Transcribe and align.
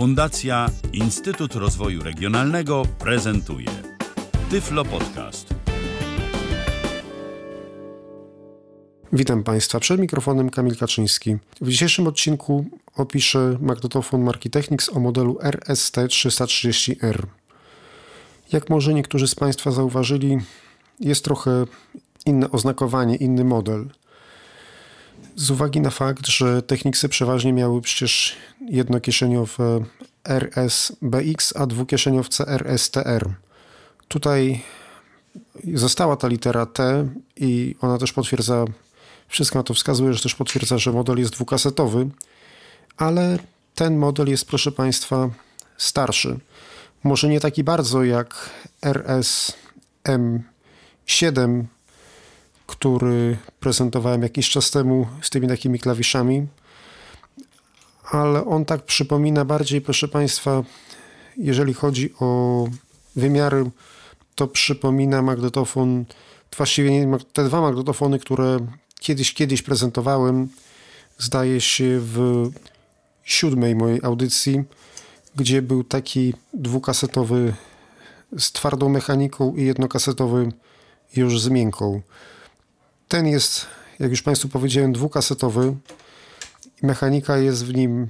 Fundacja 0.00 0.70
Instytut 0.92 1.54
Rozwoju 1.54 2.02
Regionalnego 2.02 2.82
prezentuje 2.98 3.66
Tyflo 4.50 4.84
Podcast. 4.84 5.54
Witam 9.12 9.44
Państwa. 9.44 9.80
Przed 9.80 10.00
mikrofonem 10.00 10.50
Kamil 10.50 10.76
Kaczyński. 10.76 11.36
W 11.60 11.68
dzisiejszym 11.68 12.06
odcinku 12.06 12.64
opiszę 12.96 13.56
magnetofon 13.60 14.22
marki 14.22 14.50
Technics 14.50 14.88
o 14.88 15.00
modelu 15.00 15.38
RST330R. 15.42 17.26
Jak 18.52 18.70
może 18.70 18.94
niektórzy 18.94 19.28
z 19.28 19.34
Państwa 19.34 19.70
zauważyli, 19.70 20.38
jest 21.00 21.24
trochę 21.24 21.66
inne 22.26 22.50
oznakowanie, 22.50 23.16
inny 23.16 23.44
model. 23.44 23.88
Z 25.36 25.50
uwagi 25.50 25.80
na 25.80 25.90
fakt, 25.90 26.26
że 26.26 26.62
Technicsy 26.62 27.08
przeważnie 27.08 27.52
miały 27.52 27.80
przecież 27.80 28.36
jednokieszeniowe 28.68 29.84
RSBX, 30.24 31.56
a 31.56 31.66
dwukieszeniowce 31.66 32.48
RSTR. 32.48 33.30
Tutaj 34.08 34.62
została 35.74 36.16
ta 36.16 36.28
litera 36.28 36.66
T 36.66 37.08
i 37.36 37.74
ona 37.80 37.98
też 37.98 38.12
potwierdza, 38.12 38.64
wszystko 39.28 39.58
na 39.58 39.62
to 39.62 39.74
wskazuje, 39.74 40.14
że 40.14 40.22
też 40.22 40.34
potwierdza, 40.34 40.78
że 40.78 40.92
model 40.92 41.18
jest 41.18 41.32
dwukasetowy, 41.32 42.08
ale 42.96 43.38
ten 43.74 43.96
model 43.96 44.28
jest, 44.28 44.44
proszę 44.44 44.72
Państwa, 44.72 45.30
starszy. 45.76 46.38
Może 47.04 47.28
nie 47.28 47.40
taki 47.40 47.64
bardzo 47.64 48.04
jak 48.04 48.50
RSM7 48.82 51.62
który 52.70 53.36
prezentowałem 53.60 54.22
jakiś 54.22 54.50
czas 54.50 54.70
temu 54.70 55.06
z 55.22 55.30
tymi 55.30 55.48
takimi 55.48 55.78
klawiszami, 55.78 56.46
ale 58.10 58.44
on 58.46 58.64
tak 58.64 58.82
przypomina 58.82 59.44
bardziej, 59.44 59.80
proszę 59.80 60.08
Państwa, 60.08 60.62
jeżeli 61.36 61.74
chodzi 61.74 62.14
o 62.20 62.66
wymiary, 63.16 63.70
to 64.34 64.46
przypomina 64.46 65.22
magnetofon, 65.22 66.04
właściwie 66.56 67.18
te 67.32 67.44
dwa 67.44 67.60
magnetofony, 67.60 68.18
które 68.18 68.58
kiedyś, 69.00 69.34
kiedyś 69.34 69.62
prezentowałem, 69.62 70.48
zdaje 71.18 71.60
się 71.60 72.00
w 72.00 72.48
siódmej 73.24 73.74
mojej 73.74 74.00
audycji, 74.02 74.64
gdzie 75.36 75.62
był 75.62 75.84
taki 75.84 76.34
dwukasetowy 76.54 77.54
z 78.38 78.52
twardą 78.52 78.88
mechaniką 78.88 79.56
i 79.56 79.64
jednokasetowy 79.64 80.52
już 81.16 81.40
z 81.40 81.48
miękką. 81.48 82.02
Ten 83.10 83.26
jest, 83.26 83.66
jak 83.98 84.10
już 84.10 84.22
Państwu 84.22 84.48
powiedziałem, 84.48 84.92
dwukasetowy. 84.92 85.76
Mechanika 86.82 87.38
jest 87.38 87.64
w 87.64 87.74
nim 87.74 88.08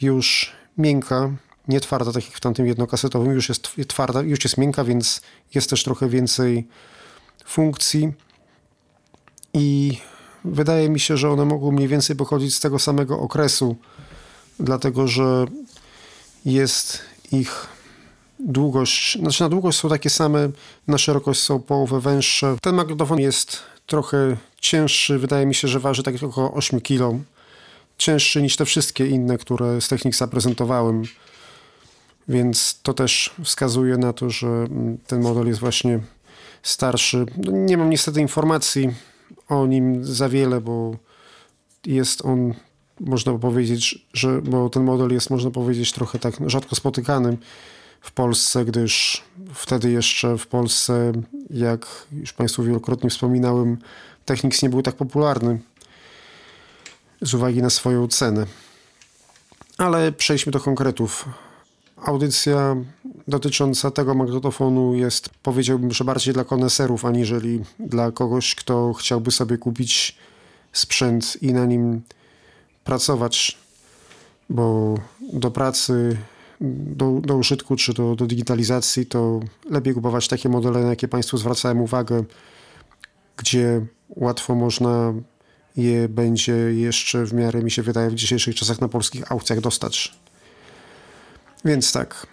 już 0.00 0.52
miękka, 0.78 1.30
nie 1.68 1.80
twarda, 1.80 2.12
tak 2.12 2.24
jak 2.24 2.34
w 2.34 2.40
tamtym 2.40 2.66
jednokasetowym, 2.66 3.32
już 3.32 3.48
jest 3.48 3.68
twarda, 3.88 4.22
już 4.22 4.44
jest 4.44 4.58
miękka, 4.58 4.84
więc 4.84 5.20
jest 5.54 5.70
też 5.70 5.84
trochę 5.84 6.08
więcej 6.08 6.68
funkcji. 7.44 8.12
I 9.54 9.98
wydaje 10.44 10.90
mi 10.90 11.00
się, 11.00 11.16
że 11.16 11.30
one 11.30 11.44
mogą 11.44 11.72
mniej 11.72 11.88
więcej 11.88 12.16
pochodzić 12.16 12.54
z 12.54 12.60
tego 12.60 12.78
samego 12.78 13.20
okresu, 13.20 13.76
dlatego 14.60 15.08
że 15.08 15.46
jest 16.44 16.98
ich 17.32 17.66
długość, 18.40 19.18
znaczy 19.18 19.42
na 19.42 19.48
długość 19.48 19.78
są 19.78 19.88
takie 19.88 20.10
same, 20.10 20.50
na 20.86 20.98
szerokość 20.98 21.40
są 21.40 21.60
połowę 21.60 22.00
węższe. 22.00 22.56
Ten 22.62 22.74
magnetofon 22.74 23.20
jest 23.20 23.62
trochę 23.88 24.36
cięższy, 24.60 25.18
wydaje 25.18 25.46
mi 25.46 25.54
się, 25.54 25.68
że 25.68 25.80
waży 25.80 26.02
tak 26.02 26.22
około 26.22 26.54
8 26.54 26.80
kg. 26.80 27.20
Cięższy 27.98 28.42
niż 28.42 28.56
te 28.56 28.64
wszystkie 28.64 29.06
inne, 29.06 29.38
które 29.38 29.80
z 29.80 29.88
Technicsa 29.88 30.26
prezentowałem. 30.26 31.02
Więc 32.28 32.80
to 32.82 32.94
też 32.94 33.34
wskazuje 33.44 33.96
na 33.96 34.12
to, 34.12 34.30
że 34.30 34.46
mm, 34.46 34.98
ten 35.06 35.22
model 35.22 35.46
jest 35.46 35.60
właśnie 35.60 36.00
starszy. 36.62 37.26
No, 37.36 37.52
nie 37.52 37.76
mam 37.76 37.90
niestety 37.90 38.20
informacji 38.20 38.90
o 39.48 39.66
nim 39.66 40.04
za 40.04 40.28
wiele, 40.28 40.60
bo 40.60 40.96
jest 41.86 42.24
on, 42.24 42.54
można 43.00 43.38
powiedzieć, 43.38 44.06
że, 44.12 44.42
bo 44.42 44.70
ten 44.70 44.84
model 44.84 45.12
jest, 45.12 45.30
można 45.30 45.50
powiedzieć, 45.50 45.92
trochę 45.92 46.18
tak 46.18 46.34
rzadko 46.46 46.76
spotykanym 46.76 47.36
w 48.00 48.12
Polsce, 48.12 48.64
gdyż 48.64 49.22
wtedy 49.54 49.90
jeszcze 49.90 50.38
w 50.38 50.46
Polsce, 50.46 51.12
jak 51.50 51.86
już 52.12 52.32
Państwu 52.32 52.62
wielokrotnie 52.62 53.10
wspominałem, 53.10 53.78
Technics 54.24 54.62
nie 54.62 54.70
był 54.70 54.82
tak 54.82 54.94
popularny 54.94 55.58
z 57.20 57.34
uwagi 57.34 57.62
na 57.62 57.70
swoją 57.70 58.08
cenę. 58.08 58.46
Ale 59.78 60.12
przejdźmy 60.12 60.52
do 60.52 60.60
konkretów. 60.60 61.28
Audycja 61.96 62.76
dotycząca 63.28 63.90
tego 63.90 64.14
magnetofonu 64.14 64.94
jest, 64.94 65.28
powiedziałbym, 65.42 65.92
że 65.92 66.04
bardziej 66.04 66.34
dla 66.34 66.44
koneserów, 66.44 67.04
aniżeli 67.04 67.64
dla 67.78 68.12
kogoś, 68.12 68.54
kto 68.54 68.92
chciałby 68.92 69.30
sobie 69.30 69.58
kupić 69.58 70.16
sprzęt 70.72 71.42
i 71.42 71.52
na 71.52 71.66
nim 71.66 72.02
pracować, 72.84 73.58
bo 74.50 74.94
do 75.32 75.50
pracy 75.50 76.16
do, 76.60 77.20
do 77.20 77.36
użytku 77.36 77.76
czy 77.76 77.94
do, 77.94 78.16
do 78.16 78.26
digitalizacji, 78.26 79.06
to 79.06 79.40
lepiej 79.70 79.94
kupować 79.94 80.28
takie 80.28 80.48
modele, 80.48 80.82
na 80.82 80.88
jakie 80.88 81.08
Państwu 81.08 81.38
zwracałem 81.38 81.80
uwagę, 81.80 82.24
gdzie 83.36 83.86
łatwo 84.08 84.54
można 84.54 85.14
je 85.76 86.08
będzie 86.08 86.52
jeszcze 86.52 87.24
w 87.24 87.32
miarę, 87.32 87.62
mi 87.62 87.70
się 87.70 87.82
wydaje, 87.82 88.10
w 88.10 88.14
dzisiejszych 88.14 88.54
czasach 88.54 88.80
na 88.80 88.88
polskich 88.88 89.32
aukcjach 89.32 89.60
dostać. 89.60 90.14
Więc 91.64 91.92
tak. 91.92 92.26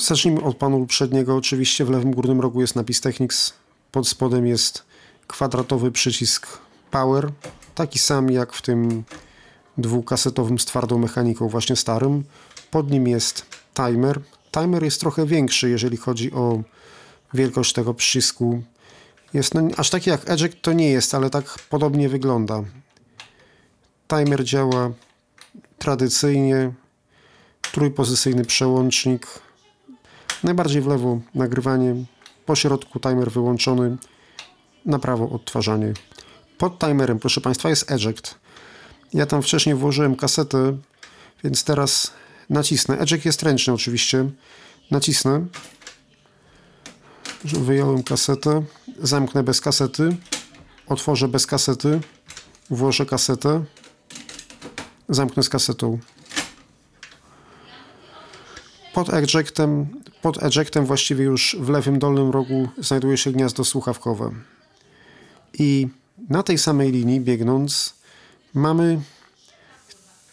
Zacznijmy 0.00 0.42
od 0.42 0.56
panelu 0.56 0.86
przedniego. 0.86 1.36
Oczywiście 1.36 1.84
w 1.84 1.90
lewym 1.90 2.10
górnym 2.10 2.40
rogu 2.40 2.60
jest 2.60 2.76
napis 2.76 3.00
Technics. 3.00 3.52
Pod 3.92 4.08
spodem 4.08 4.46
jest 4.46 4.84
kwadratowy 5.26 5.92
przycisk 5.92 6.46
Power. 6.90 7.32
Taki 7.74 7.98
sam 7.98 8.30
jak 8.30 8.52
w 8.52 8.62
tym 8.62 9.04
dwukasetowym 9.78 10.58
z 10.58 10.64
twardą 10.64 10.98
mechaniką, 10.98 11.48
właśnie 11.48 11.76
starym. 11.76 12.24
Pod 12.74 12.90
nim 12.90 13.08
jest 13.08 13.46
timer. 13.74 14.20
Timer 14.50 14.82
jest 14.82 15.00
trochę 15.00 15.26
większy, 15.26 15.70
jeżeli 15.70 15.96
chodzi 15.96 16.32
o 16.32 16.62
wielkość 17.34 17.72
tego 17.72 17.94
przycisku. 17.94 18.62
Jest 19.34 19.54
no, 19.54 19.68
aż 19.76 19.90
taki 19.90 20.10
jak 20.10 20.30
eject 20.30 20.62
to 20.62 20.72
nie 20.72 20.90
jest, 20.90 21.14
ale 21.14 21.30
tak 21.30 21.44
podobnie 21.70 22.08
wygląda. 22.08 22.62
Timer 24.08 24.44
działa 24.44 24.90
tradycyjnie. 25.78 26.72
Trójpozycyjny 27.72 28.44
przełącznik. 28.44 29.26
Najbardziej 30.44 30.82
w 30.82 30.86
lewo 30.86 31.20
nagrywanie. 31.34 31.94
Po 32.46 32.56
środku 32.56 33.00
timer 33.00 33.30
wyłączony. 33.30 33.96
Na 34.86 34.98
prawo 34.98 35.30
odtwarzanie. 35.30 35.92
Pod 36.58 36.78
timerem, 36.78 37.18
proszę 37.18 37.40
Państwa, 37.40 37.68
jest 37.68 37.90
eject. 37.90 38.34
Ja 39.12 39.26
tam 39.26 39.42
wcześniej 39.42 39.74
włożyłem 39.74 40.16
kasetę, 40.16 40.76
więc 41.44 41.64
teraz 41.64 42.12
nacisnę. 42.50 42.98
Eject 42.98 43.24
jest 43.24 43.42
ręczny 43.42 43.72
oczywiście. 43.72 44.30
Nacisnę. 44.90 45.46
Wyjąłem 47.44 48.02
kasetę. 48.02 48.62
Zamknę 48.98 49.42
bez 49.42 49.60
kasety. 49.60 50.16
Otworzę 50.86 51.28
bez 51.28 51.46
kasety. 51.46 52.00
Włożę 52.70 53.06
kasetę. 53.06 53.64
Zamknę 55.08 55.42
z 55.42 55.48
kasetą. 55.48 55.98
Pod 58.94 59.14
ejectem, 59.14 59.86
pod 60.22 60.42
ejectem 60.42 60.86
właściwie 60.86 61.24
już 61.24 61.56
w 61.60 61.68
lewym 61.68 61.98
dolnym 61.98 62.30
rogu 62.30 62.68
znajduje 62.78 63.16
się 63.16 63.32
gniazdo 63.32 63.64
słuchawkowe. 63.64 64.30
I 65.58 65.88
na 66.28 66.42
tej 66.42 66.58
samej 66.58 66.92
linii 66.92 67.20
biegnąc 67.20 67.94
mamy 68.54 69.00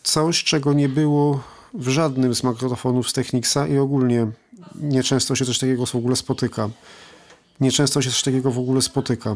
coś, 0.03 0.43
czego 0.43 0.73
nie 0.73 0.89
było 0.89 1.43
w 1.73 1.87
żadnym 1.87 2.35
z 2.35 2.43
magnetofonów 2.43 3.09
z 3.09 3.13
Technicsa 3.13 3.67
i 3.67 3.77
ogólnie 3.77 4.27
nieczęsto 4.75 5.35
się 5.35 5.45
coś 5.45 5.59
takiego 5.59 5.85
w 5.85 5.95
ogóle 5.95 6.15
spotyka. 6.15 6.69
Nieczęsto 7.59 8.01
się 8.01 8.09
coś 8.09 8.23
takiego 8.23 8.51
w 8.51 8.59
ogóle 8.59 8.81
spotyka. 8.81 9.35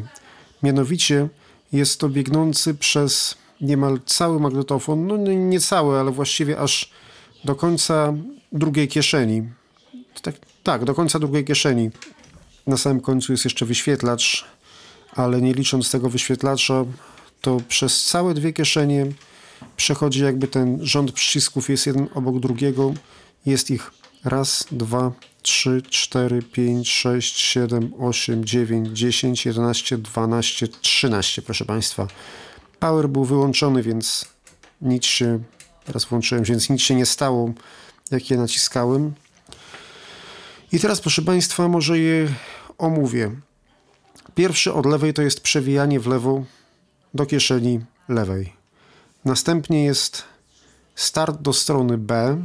Mianowicie 0.64 1.28
jest 1.72 2.00
to 2.00 2.10
biegnący 2.10 2.74
przez 2.74 3.36
niemal 3.62 4.00
cały 4.06 4.40
magnetofon, 4.40 5.08
no 5.08 5.18
nie 5.18 5.60
cały, 5.60 6.00
ale 6.00 6.12
właściwie 6.12 6.60
aż 6.60 6.92
do 7.44 7.56
końca 7.56 8.14
drugiej 8.52 8.88
kieszeni. 8.88 9.44
Tak, 10.22 10.36
tak, 10.64 10.86
do 10.86 10.96
końca 10.96 11.20
drugiej 11.20 11.46
kieszeni. 11.46 11.90
Na 12.68 12.78
samym 12.78 13.02
końcu 13.02 13.34
jest 13.34 13.44
jeszcze 13.44 13.66
wyświetlacz, 13.66 14.46
ale 15.16 15.42
nie 15.42 15.54
licząc 15.54 15.92
tego 15.92 16.10
wyświetlacza, 16.10 16.86
to 17.42 17.58
przez 17.68 18.06
całe 18.06 18.34
dwie 18.34 18.54
kieszenie 18.54 19.08
przechodzi 19.78 20.24
jakby 20.24 20.48
ten 20.48 20.80
rząd 20.82 21.12
przycisków 21.12 21.70
jest 21.70 21.88
jeden 21.88 22.08
obok 22.14 22.40
drugiego. 22.40 22.94
Jest 23.46 23.72
ich 23.72 23.92
raz, 24.24 24.66
dwa, 24.72 25.12
trzy, 25.42 25.82
cztery, 25.90 26.42
pięć, 26.42 26.92
sześć, 26.92 27.40
siedem, 27.40 27.94
osiem, 28.00 28.46
dziewięć, 28.46 28.90
dziesięć, 28.90 29.46
jedenaście, 29.46 29.98
dwanaście, 29.98 30.68
trzynaście, 30.68 31.42
proszę 31.42 31.66
Państwa. 31.66 32.08
Power 32.80 33.10
był 33.10 33.26
wyłączony, 33.26 33.84
więc 33.84 34.26
nic 34.82 35.06
się 35.06 35.40
Teraz 35.86 36.06
włączyłem, 36.06 36.44
więc 36.44 36.70
nic 36.70 36.82
się 36.82 36.96
nie 36.96 37.06
stało, 37.06 37.54
jak 38.12 38.30
je 38.30 38.38
naciskałem. 38.38 39.14
I 40.72 40.80
teraz, 40.80 41.02
proszę 41.02 41.22
Państwa, 41.22 41.68
może 41.68 42.00
je 42.00 42.28
omówię. 42.78 43.32
Pierwszy 44.36 44.74
od 44.74 44.86
lewej 44.86 45.14
to 45.14 45.22
jest 45.22 45.42
przewijanie 45.42 46.00
w 46.00 46.08
lewo 46.08 46.44
do 47.14 47.26
kieszeni 47.26 47.80
lewej. 48.10 48.54
Następnie 49.26 49.86
jest 49.86 50.24
start 50.96 51.42
do 51.42 51.54
strony 51.54 51.98
B, 51.98 52.42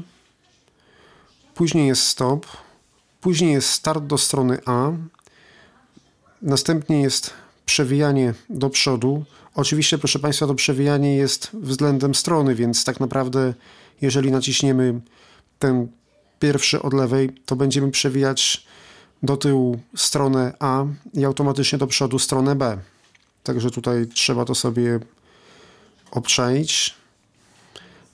później 1.55 1.87
jest 1.87 2.03
stop, 2.03 2.47
później 3.21 3.53
jest 3.53 3.69
start 3.69 4.05
do 4.05 4.19
strony 4.19 4.59
A, 4.67 4.91
następnie 6.43 7.01
jest 7.01 7.31
przewijanie 7.67 8.35
do 8.51 8.71
przodu. 8.71 9.25
Oczywiście, 9.55 9.99
proszę 9.99 10.19
Państwa, 10.19 10.47
to 10.47 10.55
przewijanie 10.55 11.17
jest 11.17 11.51
względem 11.53 12.15
strony, 12.15 12.55
więc 12.55 12.85
tak 12.85 13.01
naprawdę, 13.01 13.55
jeżeli 14.01 14.31
naciśniemy 14.31 15.01
ten 15.59 15.89
pierwszy 16.39 16.83
od 16.83 16.93
lewej, 16.93 17.31
to 17.47 17.57
będziemy 17.57 17.91
przewijać 17.91 18.67
do 19.23 19.37
tyłu 19.37 19.81
stronę 19.97 20.55
A 20.59 20.85
i 21.15 21.25
automatycznie 21.25 21.79
do 21.79 21.87
przodu 21.87 22.19
stronę 22.19 22.57
B. 22.57 22.79
Także 23.43 23.71
tutaj 23.71 24.07
trzeba 24.07 24.45
to 24.45 24.55
sobie 24.55 25.01
obczaić. 26.11 26.95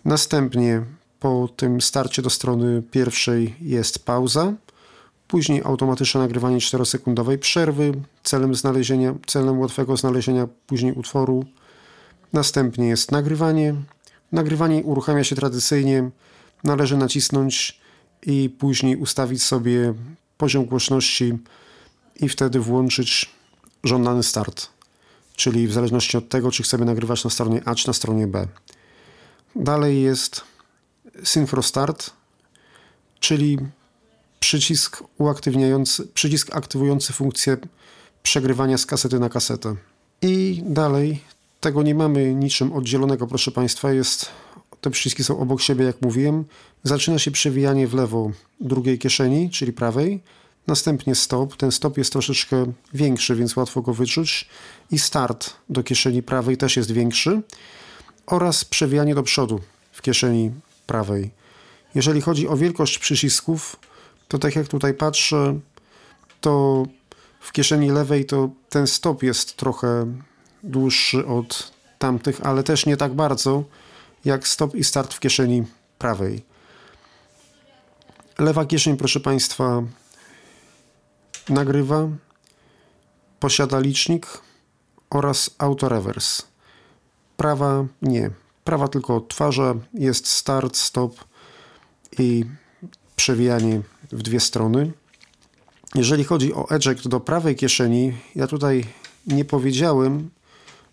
Następnie 0.05 0.83
po 1.21 1.49
tym 1.57 1.81
starcie 1.81 2.23
do 2.23 2.31
strony 2.31 2.83
pierwszej 2.83 3.55
jest 3.61 4.05
pauza. 4.05 4.53
Później 5.29 5.63
automatyczne 5.65 6.21
nagrywanie 6.21 6.59
4-sekundowej 6.59 7.39
przerwy 7.39 7.93
celem, 8.23 8.55
znalezienia, 8.55 9.15
celem 9.27 9.59
łatwego 9.59 9.97
znalezienia 9.97 10.49
później 10.67 10.93
utworu. 10.93 11.45
Następnie 12.33 12.89
jest 12.89 13.13
nagrywanie. 13.13 13.75
Nagrywanie 14.33 14.83
uruchamia 14.83 15.25
się 15.25 15.37
tradycyjnie. 15.37 16.11
Należy 16.65 16.97
nacisnąć 16.97 17.81
i 18.27 18.51
później 18.59 18.97
ustawić 18.97 19.43
sobie 19.43 19.95
poziom 20.39 20.65
głośności 20.65 21.39
i 22.21 22.29
wtedy 22.29 22.61
włączyć 22.61 23.31
żądany 23.85 24.23
start. 24.23 24.76
Czyli 25.37 25.69
w 25.69 25.73
zależności 25.73 26.17
od 26.17 26.29
tego, 26.29 26.51
czy 26.51 26.63
chcemy 26.63 26.85
nagrywać 26.85 27.25
na 27.25 27.31
stronie 27.31 27.63
A 27.65 27.75
czy 27.75 27.87
na 27.87 27.93
stronie 27.93 28.27
B. 28.27 28.49
Dalej 29.57 30.03
jest 30.03 30.41
Synchro 31.25 31.63
Start, 31.63 32.11
czyli 33.21 33.59
przycisk 34.41 35.03
uaktywniający, 35.19 36.07
przycisk 36.07 36.57
aktywujący 36.57 37.13
funkcję 37.13 37.57
przegrywania 38.23 38.79
z 38.79 38.87
kasety 38.87 39.19
na 39.19 39.29
kasetę. 39.29 39.77
I 40.23 40.63
dalej, 40.67 41.21
tego 41.61 41.83
nie 41.83 41.95
mamy 41.95 42.35
niczym 42.35 42.73
oddzielonego, 42.73 43.27
proszę 43.27 43.51
Państwa, 43.51 43.93
jest, 43.93 44.29
te 44.81 44.91
przyciski 44.91 45.25
są 45.25 45.39
obok 45.39 45.61
siebie, 45.61 45.85
jak 45.85 46.03
mówiłem. 46.03 46.45
Zaczyna 46.83 47.19
się 47.19 47.31
przewijanie 47.31 47.89
w 47.89 47.95
lewo 47.95 48.31
drugiej 48.61 48.99
kieszeni, 48.99 49.51
czyli 49.51 49.73
prawej, 49.73 50.23
następnie 50.67 51.15
stop, 51.15 51.57
ten 51.57 51.73
stop 51.73 51.99
jest 51.99 52.13
troszeczkę 52.13 52.73
większy, 52.95 53.37
więc 53.37 53.57
łatwo 53.57 53.83
go 53.83 53.95
wyczuć 53.95 54.49
i 54.91 54.99
start 54.99 55.55
do 55.69 55.83
kieszeni 55.83 56.23
prawej 56.23 56.57
też 56.57 56.77
jest 56.77 56.91
większy 56.91 57.43
oraz 58.27 58.65
przewijanie 58.65 59.15
do 59.15 59.23
przodu 59.23 59.61
w 59.93 60.03
kieszeni 60.03 60.51
prawej. 60.87 61.31
Jeżeli 61.95 62.21
chodzi 62.21 62.49
o 62.49 62.57
wielkość 62.57 62.99
przycisków, 62.99 63.77
to 64.29 64.39
tak 64.39 64.57
jak 64.57 64.69
tutaj 64.69 64.95
patrzę, 64.95 65.61
to 66.41 66.85
w 67.41 67.53
kieszeni 67.53 67.91
lewej 67.91 68.27
to 68.27 68.51
ten 68.69 68.87
stop 68.87 69.23
jest 69.23 69.57
trochę 69.57 70.07
dłuższy 70.63 71.27
od 71.27 71.73
tamtych, 71.99 72.41
ale 72.47 72.63
też 72.63 72.87
nie 72.87 72.97
tak 72.97 73.15
bardzo 73.15 73.65
jak 74.25 74.49
stop 74.49 74.75
i 74.75 74.85
start 74.85 75.15
w 75.15 75.21
kieszeni 75.21 75.65
prawej. 75.99 76.43
Lewa 78.39 78.67
kieszeń, 78.67 78.97
proszę 78.97 79.21
Państwa, 79.21 79.83
nagrywa, 81.49 82.09
posiada 83.41 83.81
licznik 83.81 84.27
oraz 85.11 85.51
autorewers. 85.59 86.43
Prawa 87.37 87.85
nie. 88.03 88.31
Prawa 88.65 88.89
tylko 88.89 89.17
odtwarza, 89.17 89.75
jest 89.95 90.27
start, 90.27 90.77
stop 90.77 91.25
i 92.19 92.45
przewijanie 93.17 93.81
w 94.13 94.23
dwie 94.23 94.41
strony. 94.41 94.93
Jeżeli 95.95 96.25
chodzi 96.25 96.55
o 96.55 96.71
eject 96.71 97.09
do 97.09 97.21
prawej 97.21 97.57
kieszeni, 97.57 98.13
ja 98.35 98.47
tutaj 98.47 98.85
nie 99.27 99.45
powiedziałem, 99.45 100.31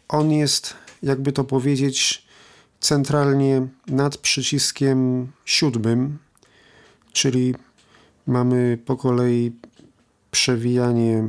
on 0.07 0.31
jest, 0.31 0.73
jakby 1.03 1.31
to 1.31 1.44
powiedzieć, 1.44 2.27
centralnie 2.79 3.67
nad 3.88 4.17
przyciskiem 4.17 5.27
siódmym, 5.45 6.17
czyli 7.13 7.55
mamy 8.27 8.77
po 8.85 8.97
kolei 8.97 9.51
przewijanie 10.33 11.27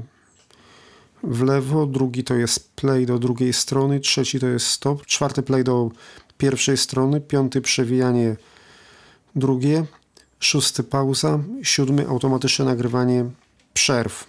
w 1.23 1.43
lewo, 1.43 1.87
drugi 1.87 2.25
to 2.25 2.35
jest 2.35 2.73
play 2.73 3.07
do 3.07 3.19
drugiej 3.19 3.53
strony, 3.53 4.01
trzeci 4.01 4.41
to 4.41 4.47
jest 4.47 4.67
stop, 4.67 5.07
czwarty 5.07 5.43
play 5.43 5.65
do 5.65 5.91
pierwszej 6.39 6.77
strony, 6.77 7.21
piąty 7.21 7.61
przewijanie 7.61 8.37
drugie, 9.37 9.85
szósty 10.41 10.83
pauza, 10.83 11.39
siódmy 11.63 12.09
automatyczne 12.09 12.65
nagrywanie 12.65 13.25
przerw, 13.75 14.27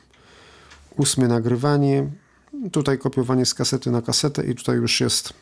ósmy 0.98 1.28
nagrywanie, 1.28 2.10
tutaj 2.72 2.98
kopiowanie 2.98 3.46
z 3.46 3.54
kasety 3.54 3.92
na 3.92 4.02
kasetę 4.02 4.46
i 4.46 4.56
tutaj 4.56 4.76
już 4.76 5.02
jest 5.02 5.34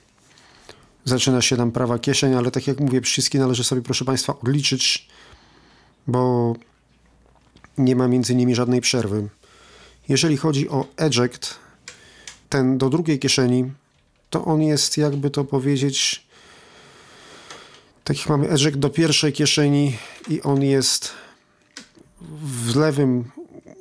zaczyna 1.06 1.42
się 1.42 1.58
nam 1.58 1.72
prawa 1.72 2.00
kieszeń, 2.00 2.34
ale 2.34 2.52
tak 2.52 2.68
jak 2.68 2.80
mówię, 2.80 3.02
przyciski 3.02 3.40
należy 3.40 3.64
sobie 3.64 3.82
proszę 3.82 4.06
Państwa 4.06 4.40
odliczyć, 4.40 5.10
bo 6.08 6.54
nie 7.78 7.96
ma 7.96 8.08
między 8.08 8.36
nimi 8.36 8.56
żadnej 8.56 8.82
przerwy. 8.82 9.30
Jeżeli 10.10 10.38
chodzi 10.38 10.70
o 10.70 10.86
eject, 10.98 11.56
ten 12.50 12.78
do 12.78 12.90
drugiej 12.90 13.20
kieszeni, 13.20 13.72
to 14.30 14.46
on 14.46 14.62
jest 14.62 14.98
jakby 14.98 15.30
to 15.30 15.44
powiedzieć 15.44 16.24
tak 18.04 18.18
jak 18.18 18.30
mamy 18.30 18.50
eject 18.50 18.78
do 18.78 18.90
pierwszej 18.90 19.34
kieszeni 19.34 19.98
i 20.30 20.42
on 20.42 20.64
jest 20.64 21.12
w 22.42 22.76
lewym 22.76 23.24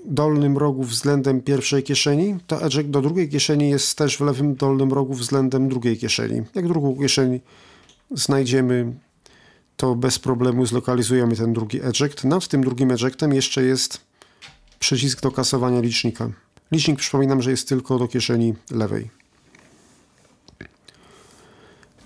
dolnym 0.04 0.58
rogu 0.58 0.84
względem 0.84 1.42
pierwszej 1.42 1.82
kieszeni, 1.82 2.36
to 2.46 2.62
eject 2.62 2.90
do 2.90 3.00
drugiej 3.00 3.28
kieszeni 3.28 3.70
jest 3.70 3.98
też 3.98 4.16
w 4.16 4.20
lewym 4.20 4.54
dolnym 4.54 4.92
rogu 4.92 5.14
względem 5.14 5.68
drugiej 5.68 5.98
kieszeni. 5.98 6.42
Jak 6.54 6.68
drugą 6.68 6.96
kieszeń 6.96 7.40
znajdziemy, 8.10 8.92
to 9.82 9.94
bez 9.94 10.19
problemu 10.19 10.67
zlokalizujemy 10.67 11.36
ten 11.36 11.53
drugi 11.53 11.81
eject. 11.81 12.24
Nad 12.24 12.48
tym 12.48 12.65
drugim 12.65 12.91
ejectem 12.91 13.32
jeszcze 13.32 13.62
jest 13.62 14.01
przycisk 14.79 15.20
do 15.20 15.31
kasowania 15.31 15.81
licznika. 15.81 16.31
Licznik 16.72 16.98
przypominam, 16.98 17.43
że 17.43 17.51
jest 17.51 17.69
tylko 17.69 17.98
do 17.98 18.08
kieszeni 18.08 18.55
lewej. 18.70 19.10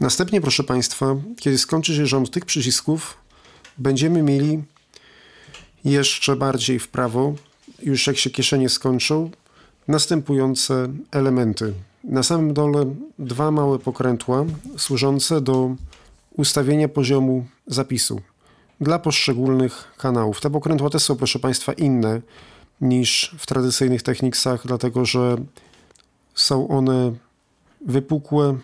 Następnie, 0.00 0.40
proszę 0.40 0.64
Państwa, 0.64 1.16
kiedy 1.36 1.58
skończy 1.58 1.96
się 1.96 2.06
rząd 2.06 2.30
tych 2.30 2.44
przycisków, 2.44 3.16
będziemy 3.78 4.22
mieli 4.22 4.62
jeszcze 5.84 6.36
bardziej 6.36 6.78
w 6.78 6.88
prawo, 6.88 7.34
już 7.82 8.06
jak 8.06 8.16
się 8.16 8.30
kieszenie 8.30 8.68
skończą, 8.68 9.30
następujące 9.88 10.88
elementy. 11.10 11.72
Na 12.04 12.22
samym 12.22 12.54
dole 12.54 12.94
dwa 13.18 13.50
małe 13.50 13.78
pokrętła 13.78 14.44
służące 14.76 15.40
do 15.40 15.76
ustawienia 16.36 16.88
poziomu 16.88 17.46
zapisu 17.66 18.20
dla 18.80 18.98
poszczególnych 18.98 19.94
kanałów. 19.96 20.40
Te 20.40 20.50
pokrętła 20.50 20.90
też 20.90 21.02
są, 21.02 21.16
proszę 21.16 21.38
Państwa, 21.38 21.72
inne 21.72 22.20
niż 22.80 23.36
w 23.38 23.46
tradycyjnych 23.46 24.02
techniksach, 24.02 24.66
dlatego 24.66 25.04
że 25.04 25.36
są 26.34 26.68
one 26.68 27.12
wypukłe, 27.86 28.58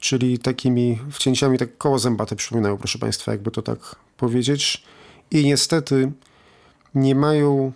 czyli 0.00 0.38
takimi 0.38 0.98
wcięciami, 1.10 1.58
tak 1.58 1.78
koło 1.78 1.98
zębate 1.98 2.36
przypominają, 2.36 2.76
proszę 2.76 2.98
Państwa, 2.98 3.32
jakby 3.32 3.50
to 3.50 3.62
tak 3.62 3.96
powiedzieć. 4.16 4.84
I 5.30 5.44
niestety 5.44 6.12
nie 6.94 7.14
mają 7.14 7.72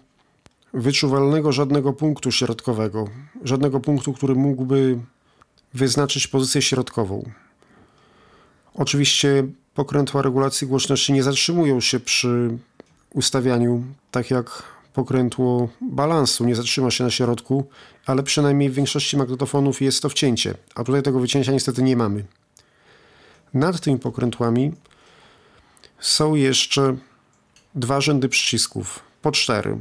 wyczuwalnego 0.74 1.52
żadnego 1.52 1.92
punktu 1.92 2.32
środkowego, 2.32 3.08
żadnego 3.44 3.80
punktu, 3.80 4.12
który 4.12 4.34
mógłby 4.34 4.98
wyznaczyć 5.74 6.26
pozycję 6.26 6.62
środkową. 6.62 7.30
Oczywiście 8.76 9.44
pokrętła 9.74 10.22
regulacji 10.22 10.66
głośności 10.66 11.12
nie 11.12 11.22
zatrzymują 11.22 11.80
się 11.80 12.00
przy 12.00 12.58
ustawianiu, 13.14 13.84
tak 14.10 14.30
jak 14.30 14.62
pokrętło 14.92 15.68
balansu, 15.80 16.44
nie 16.44 16.56
zatrzyma 16.56 16.90
się 16.90 17.04
na 17.04 17.10
środku, 17.10 17.66
ale 18.06 18.22
przynajmniej 18.22 18.70
w 18.70 18.74
większości 18.74 19.16
magnetofonów 19.16 19.82
jest 19.82 20.02
to 20.02 20.08
wcięcie, 20.08 20.54
a 20.74 20.84
tutaj 20.84 21.02
tego 21.02 21.20
wycięcia 21.20 21.52
niestety 21.52 21.82
nie 21.82 21.96
mamy. 21.96 22.24
Nad 23.54 23.80
tymi 23.80 23.98
pokrętłami 23.98 24.72
są 26.00 26.34
jeszcze 26.34 26.96
dwa 27.74 28.00
rzędy 28.00 28.28
przycisków, 28.28 29.00
po 29.22 29.32
cztery. 29.32 29.78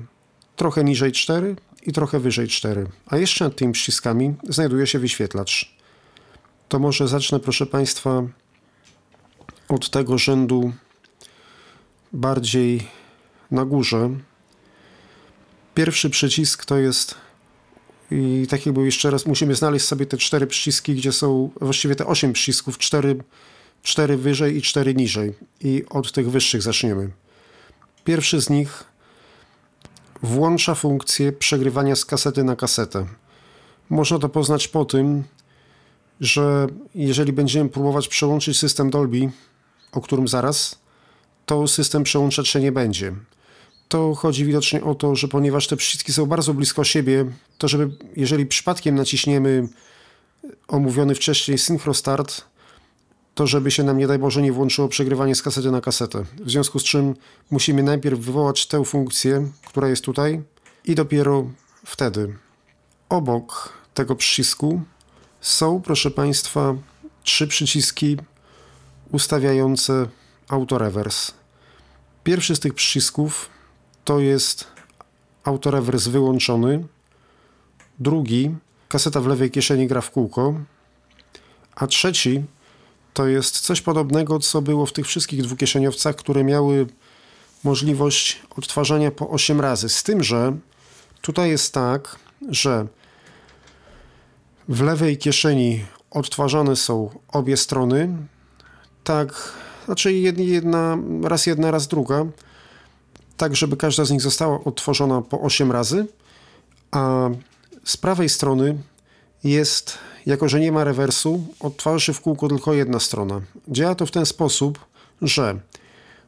Trochę 0.55 0.83
niżej 0.83 1.11
4 1.11 1.55
i 1.85 1.91
trochę 1.91 2.19
wyżej 2.19 2.47
4. 2.47 2.87
A 3.07 3.17
jeszcze 3.17 3.45
nad 3.45 3.55
tymi 3.55 3.73
przyciskami 3.73 4.33
znajduje 4.49 4.87
się 4.87 4.99
wyświetlacz. 4.99 5.75
To 6.69 6.79
może 6.79 7.07
zacznę, 7.07 7.39
proszę 7.39 7.65
Państwa, 7.65 8.23
od 9.67 9.89
tego 9.89 10.17
rzędu 10.17 10.71
bardziej 12.13 12.87
na 13.51 13.65
górze. 13.65 14.09
Pierwszy 15.73 16.09
przycisk 16.09 16.65
to 16.65 16.77
jest 16.77 17.15
i 18.11 18.47
tak 18.49 18.65
jakby 18.65 18.85
jeszcze 18.85 19.11
raz 19.11 19.25
musimy 19.25 19.55
znaleźć 19.55 19.85
sobie 19.85 20.05
te 20.05 20.17
cztery 20.17 20.47
przyciski, 20.47 20.95
gdzie 20.95 21.11
są 21.11 21.49
właściwie 21.61 21.95
te 21.95 22.05
osiem 22.05 22.33
przycisków, 22.33 22.77
cztery, 22.77 23.15
cztery 23.83 24.17
wyżej 24.17 24.57
i 24.57 24.61
cztery 24.61 24.95
niżej. 24.95 25.33
I 25.61 25.83
od 25.89 26.11
tych 26.11 26.31
wyższych 26.31 26.61
zaczniemy. 26.61 27.11
Pierwszy 28.03 28.41
z 28.41 28.49
nich 28.49 28.83
włącza 30.23 30.75
funkcję 30.75 31.31
przegrywania 31.31 31.95
z 31.95 32.05
kasety 32.05 32.43
na 32.43 32.55
kasetę. 32.55 33.05
Można 33.89 34.19
to 34.19 34.29
poznać 34.29 34.67
po 34.67 34.85
tym, 34.85 35.23
że 36.21 36.67
jeżeli 36.95 37.33
będziemy 37.33 37.69
próbować 37.69 38.07
przełączyć 38.07 38.59
system 38.59 38.89
Dolby, 38.89 39.29
o 39.91 40.01
którym 40.01 40.27
zaraz, 40.27 40.79
to 41.45 41.67
system 41.67 42.03
przełączać 42.03 42.47
się 42.47 42.59
nie 42.59 42.71
będzie. 42.71 43.13
To 43.87 44.15
chodzi 44.15 44.45
widocznie 44.45 44.83
o 44.83 44.95
to, 44.95 45.15
że 45.15 45.27
ponieważ 45.27 45.67
te 45.67 45.77
przyciski 45.77 46.13
są 46.13 46.25
bardzo 46.25 46.53
blisko 46.53 46.83
siebie, 46.83 47.25
to 47.57 47.67
żeby, 47.67 47.89
jeżeli 48.15 48.45
przypadkiem 48.45 48.95
naciśniemy 48.95 49.67
omówiony 50.67 51.15
wcześniej 51.15 51.57
Synchro 51.57 51.93
Start, 51.93 52.41
to 53.35 53.47
żeby 53.47 53.71
się 53.71 53.83
nam, 53.83 53.97
nie 53.97 54.07
daj 54.07 54.19
Boże, 54.19 54.41
nie 54.41 54.51
włączyło 54.51 54.87
przegrywanie 54.87 55.35
z 55.35 55.41
kasety 55.41 55.71
na 55.71 55.81
kasetę. 55.81 56.23
W 56.39 56.51
związku 56.51 56.79
z 56.79 56.83
czym 56.83 57.15
musimy 57.51 57.83
najpierw 57.83 58.19
wywołać 58.19 58.67
tę 58.67 58.85
funkcję, 58.85 59.51
która 59.67 59.89
jest 59.89 60.03
tutaj 60.03 60.41
i 60.85 60.95
dopiero 60.95 61.49
wtedy 61.85 62.35
obok 63.09 63.73
tego 63.93 64.15
przycisku 64.15 64.81
są, 65.41 65.81
proszę 65.81 66.11
Państwa, 66.11 66.75
trzy 67.23 67.47
przyciski 67.47 68.17
ustawiające 69.11 70.07
autorewers. 70.47 71.31
Pierwszy 72.23 72.55
z 72.55 72.59
tych 72.59 72.73
przycisków 72.73 73.49
to 74.03 74.19
jest 74.19 74.67
autorewers 75.43 76.07
wyłączony, 76.07 76.87
drugi 77.99 78.55
kaseta 78.89 79.21
w 79.21 79.27
lewej 79.27 79.51
kieszeni 79.51 79.87
gra 79.87 80.01
w 80.01 80.11
kółko, 80.11 80.53
a 81.75 81.87
trzeci 81.87 82.43
to 83.13 83.27
jest 83.27 83.59
coś 83.59 83.81
podobnego, 83.81 84.39
co 84.39 84.61
było 84.61 84.85
w 84.85 84.93
tych 84.93 85.07
wszystkich 85.07 85.43
dwukieszeniowcach, 85.43 86.15
które 86.15 86.43
miały 86.43 86.87
możliwość 87.63 88.41
odtwarzania 88.57 89.11
po 89.11 89.29
8 89.29 89.61
razy. 89.61 89.89
Z 89.89 90.03
tym, 90.03 90.23
że 90.23 90.57
tutaj 91.21 91.49
jest 91.49 91.73
tak, 91.73 92.19
że 92.49 92.87
w 94.67 94.81
lewej 94.81 95.17
kieszeni 95.17 95.85
odtwarzane 96.11 96.75
są 96.75 97.19
obie 97.27 97.57
strony, 97.57 98.17
tak, 99.05 99.53
znaczy 99.85 100.13
jedna, 100.13 100.97
raz 101.23 101.45
jedna, 101.45 101.71
raz 101.71 101.87
druga, 101.87 102.25
tak 103.37 103.55
żeby 103.55 103.77
każda 103.77 104.05
z 104.05 104.11
nich 104.11 104.21
została 104.21 104.63
odtworzona 104.63 105.21
po 105.21 105.41
8 105.41 105.71
razy, 105.71 106.05
a 106.91 107.29
z 107.83 107.97
prawej 107.97 108.29
strony 108.29 108.77
jest, 109.43 109.97
jako 110.25 110.49
że 110.49 110.59
nie 110.59 110.71
ma 110.71 110.83
rewersu, 110.83 111.43
odtwarza 111.59 111.99
się 111.99 112.13
w 112.13 112.21
kółko 112.21 112.47
tylko 112.47 112.73
jedna 112.73 112.99
strona. 112.99 113.41
Działa 113.67 113.95
to 113.95 114.05
w 114.05 114.11
ten 114.11 114.25
sposób, 114.25 114.79
że 115.21 115.59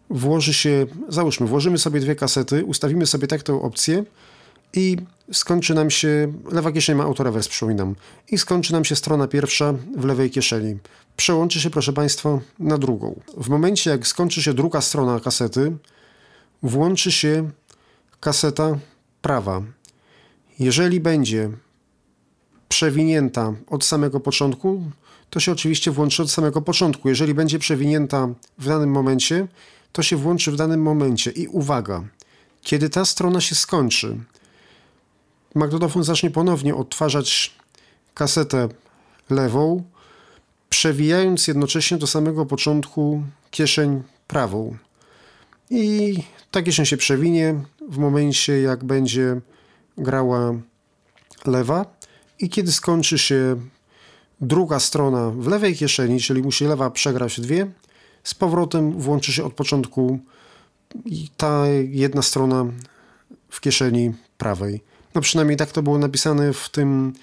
włoży 0.10 0.54
się, 0.54 0.86
załóżmy, 1.10 1.48
włożymy 1.48 1.78
sobie 1.78 2.00
dwie 2.00 2.16
kasety, 2.16 2.66
ustawimy 2.66 3.06
sobie 3.06 3.28
tak 3.28 3.44
tę 3.44 3.62
opcję 3.62 4.04
i 4.74 4.98
skończy 5.32 5.74
nam 5.74 5.90
się, 5.90 6.34
lewa 6.52 6.72
kieszeń 6.72 6.96
ma 6.96 7.04
autorewers, 7.04 7.48
przypominam, 7.48 7.96
i 8.32 8.38
skończy 8.38 8.74
nam 8.74 8.86
się 8.86 8.96
strona 8.96 9.28
pierwsza 9.28 9.74
w 9.98 10.06
lewej 10.06 10.30
kieszeni. 10.30 10.78
Przełączy 11.18 11.62
się, 11.62 11.70
proszę 11.70 11.94
Państwa, 11.94 12.40
na 12.60 12.78
drugą. 12.78 13.20
W 13.38 13.50
momencie, 13.50 13.90
jak 13.90 14.08
skończy 14.08 14.44
się 14.44 14.54
druga 14.54 14.82
strona 14.82 15.20
kasety, 15.20 15.78
włączy 16.64 17.12
się 17.12 17.50
kaseta 18.20 18.78
prawa. 19.22 19.62
Jeżeli 20.60 21.00
będzie 21.00 21.50
przewinięta 22.70 23.54
od 23.68 23.86
samego 23.86 24.20
początku, 24.20 24.92
to 25.30 25.40
się 25.40 25.52
oczywiście 25.52 25.92
włączy 25.92 26.24
od 26.24 26.32
samego 26.32 26.62
początku. 26.62 27.10
Jeżeli 27.10 27.34
będzie 27.34 27.60
przewinięta 27.60 28.28
w 28.58 28.66
danym 28.68 28.92
momencie, 28.92 29.48
to 29.92 30.04
się 30.04 30.18
włączy 30.18 30.52
w 30.52 30.56
danym 30.56 30.82
momencie. 30.82 31.32
I 31.32 31.48
uwaga, 31.48 32.04
kiedy 32.62 32.90
ta 32.90 33.06
strona 33.06 33.42
się 33.42 33.56
skończy, 33.56 34.18
magnetofon 35.56 36.04
zacznie 36.04 36.32
ponownie 36.32 36.76
odtwarzać 36.76 37.56
kasetę 38.14 38.70
lewą, 39.30 39.84
przewijając 40.70 41.48
jednocześnie 41.48 41.98
do 41.98 42.08
samego 42.08 42.46
początku 42.46 43.24
kieszeń 43.52 44.04
prawą. 44.28 44.78
I 45.70 46.18
ta 46.52 46.62
kieszeń 46.62 46.86
się 46.86 46.98
przewinie 46.98 47.56
w 47.90 47.98
momencie, 47.98 48.62
jak 48.62 48.84
będzie 48.84 49.42
grała 49.98 50.54
lewa. 51.46 51.86
I 52.40 52.50
kiedy 52.50 52.72
skończy 52.72 53.18
się 53.18 53.56
druga 54.42 54.80
strona 54.80 55.30
w 55.30 55.48
lewej 55.48 55.76
kieszeni, 55.76 56.20
czyli 56.20 56.42
musi 56.42 56.66
lewa 56.66 56.90
przegrać 56.90 57.40
dwie, 57.40 57.72
z 58.24 58.36
powrotem 58.36 59.00
włączy 59.00 59.34
się 59.34 59.44
od 59.44 59.54
początku 59.54 60.20
ta 61.38 61.68
jedna 61.90 62.22
strona 62.22 62.66
w 63.50 63.62
kieszeni 63.62 64.14
prawej. 64.38 64.84
No 65.16 65.22
przynajmniej 65.22 65.58
tak 65.58 65.72
to 65.72 65.84
było 65.84 65.98
napisane 65.98 66.54
w 66.54 66.70
tym 66.70 67.14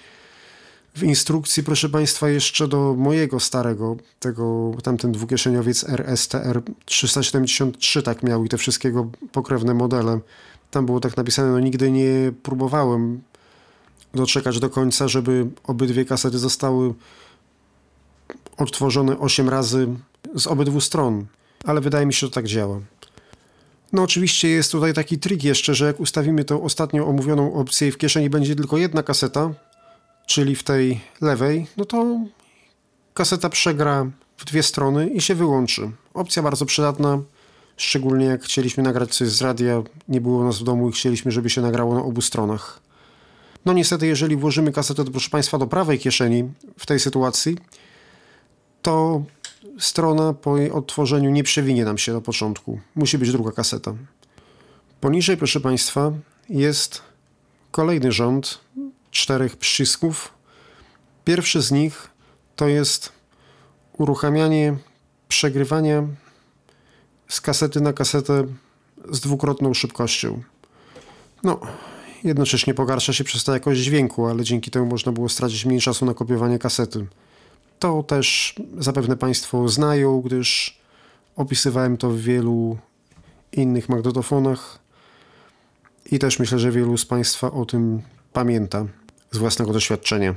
w 0.95 1.03
instrukcji, 1.03 1.63
proszę 1.63 1.89
Państwa, 1.89 2.29
jeszcze 2.29 2.67
do 2.67 2.95
mojego 2.97 3.39
starego, 3.39 3.97
tego, 4.19 4.71
tamten 4.83 5.11
dwukieszeniowiec 5.11 5.83
RSTR 5.89 6.61
373 6.85 8.03
tak 8.03 8.23
miał 8.23 8.45
i 8.45 8.49
te 8.49 8.57
wszystkiego 8.57 9.09
pokrewne 9.31 9.73
modele. 9.73 10.19
Tam 10.71 10.85
było 10.85 10.99
tak 10.99 11.17
napisane, 11.17 11.51
no 11.51 11.59
nigdy 11.59 11.91
nie 11.91 12.31
próbowałem 12.43 13.21
doczekać 14.13 14.59
do 14.59 14.69
końca, 14.69 15.07
żeby 15.07 15.47
obydwie 15.63 16.05
kasety 16.05 16.37
zostały 16.37 16.93
odtworzone 18.57 19.19
8 19.19 19.49
razy 19.49 19.87
z 20.35 20.47
obydwu 20.47 20.81
stron, 20.81 21.25
ale 21.63 21.81
wydaje 21.81 22.05
mi 22.05 22.13
się, 22.13 22.27
że 22.27 22.31
tak 22.31 22.45
działa. 22.45 22.79
No 23.93 24.03
oczywiście 24.03 24.49
jest 24.49 24.71
tutaj 24.71 24.93
taki 24.93 25.19
trik 25.19 25.43
jeszcze, 25.43 25.75
że 25.75 25.85
jak 25.85 25.99
ustawimy 25.99 26.45
tą 26.45 26.63
ostatnio 26.63 27.07
omówioną 27.07 27.53
opcję 27.53 27.87
i 27.87 27.91
w 27.91 27.97
kieszeni 27.97 28.29
będzie 28.29 28.55
tylko 28.55 28.77
jedna 28.77 29.03
kaseta, 29.03 29.53
czyli 30.25 30.55
w 30.55 30.63
tej 30.63 31.01
lewej, 31.21 31.67
no 31.77 31.85
to 31.85 32.19
kaseta 33.13 33.49
przegra 33.49 34.11
w 34.37 34.45
dwie 34.45 34.63
strony 34.63 35.09
i 35.09 35.21
się 35.21 35.35
wyłączy. 35.35 35.91
Opcja 36.13 36.43
bardzo 36.43 36.65
przydatna, 36.65 37.21
szczególnie 37.77 38.25
jak 38.25 38.43
chcieliśmy 38.43 38.83
nagrać 38.83 39.15
coś 39.15 39.29
z 39.29 39.41
radia, 39.41 39.83
nie 40.07 40.21
było 40.21 40.43
nas 40.43 40.59
w 40.59 40.63
domu 40.63 40.89
i 40.89 40.91
chcieliśmy, 40.91 41.31
żeby 41.31 41.49
się 41.49 41.61
nagrało 41.61 41.95
na 41.95 42.03
obu 42.03 42.21
stronach. 42.21 42.79
No 43.65 43.73
niestety, 43.73 44.07
jeżeli 44.07 44.35
włożymy 44.35 44.71
kasetę, 44.71 45.05
proszę 45.05 45.29
Państwa, 45.29 45.57
do 45.57 45.67
prawej 45.67 45.99
kieszeni 45.99 46.43
w 46.77 46.85
tej 46.85 46.99
sytuacji, 46.99 47.57
to 48.81 49.23
strona 49.79 50.33
po 50.33 50.57
jej 50.57 50.71
odtworzeniu 50.71 51.29
nie 51.29 51.43
przewinie 51.43 51.85
nam 51.85 51.97
się 51.97 52.13
do 52.13 52.21
początku. 52.21 52.79
Musi 52.95 53.17
być 53.17 53.31
druga 53.31 53.51
kaseta. 53.51 53.93
Poniżej, 55.01 55.37
proszę 55.37 55.59
Państwa, 55.59 56.11
jest 56.49 57.01
kolejny 57.71 58.11
rząd 58.11 58.59
czterech 59.15 59.57
przycisków. 59.57 60.33
Pierwszy 61.25 61.61
z 61.61 61.71
nich 61.71 62.09
to 62.55 62.67
jest 62.67 63.11
uruchamianie 63.97 64.77
przegrywania 65.27 66.03
z 67.27 67.41
kasety 67.41 67.81
na 67.81 67.93
kasetę 67.93 68.43
z 69.11 69.19
dwukrotną 69.19 69.73
szybkością. 69.73 70.41
No, 71.43 71.59
jednocześnie 72.23 72.73
pogarsza 72.73 73.13
się 73.13 73.23
przez 73.23 73.43
to 73.43 73.53
jakość 73.53 73.81
dźwięku, 73.81 74.25
ale 74.25 74.43
dzięki 74.43 74.71
temu 74.71 74.85
można 74.85 75.11
było 75.11 75.29
stracić 75.29 75.65
mniej 75.65 75.81
czasu 75.81 76.05
na 76.05 76.13
kopiowanie 76.13 76.59
kasety. 76.59 77.07
To 77.79 78.03
też 78.03 78.55
zapewne 78.77 79.17
Państwo 79.17 79.69
znają, 79.69 80.21
gdyż 80.21 80.79
opisywałem 81.35 81.97
to 81.97 82.09
w 82.09 82.17
wielu 82.17 82.77
innych 83.51 83.89
magnetofonach 83.89 84.79
i 86.11 86.19
też 86.19 86.39
myślę, 86.39 86.59
że 86.59 86.71
wielu 86.71 86.97
z 86.97 87.05
Państwa 87.05 87.51
o 87.51 87.65
tym 87.65 88.01
pamięta 88.33 88.85
z 89.31 89.37
własnego 89.37 89.73
doświadczenia. 89.73 90.35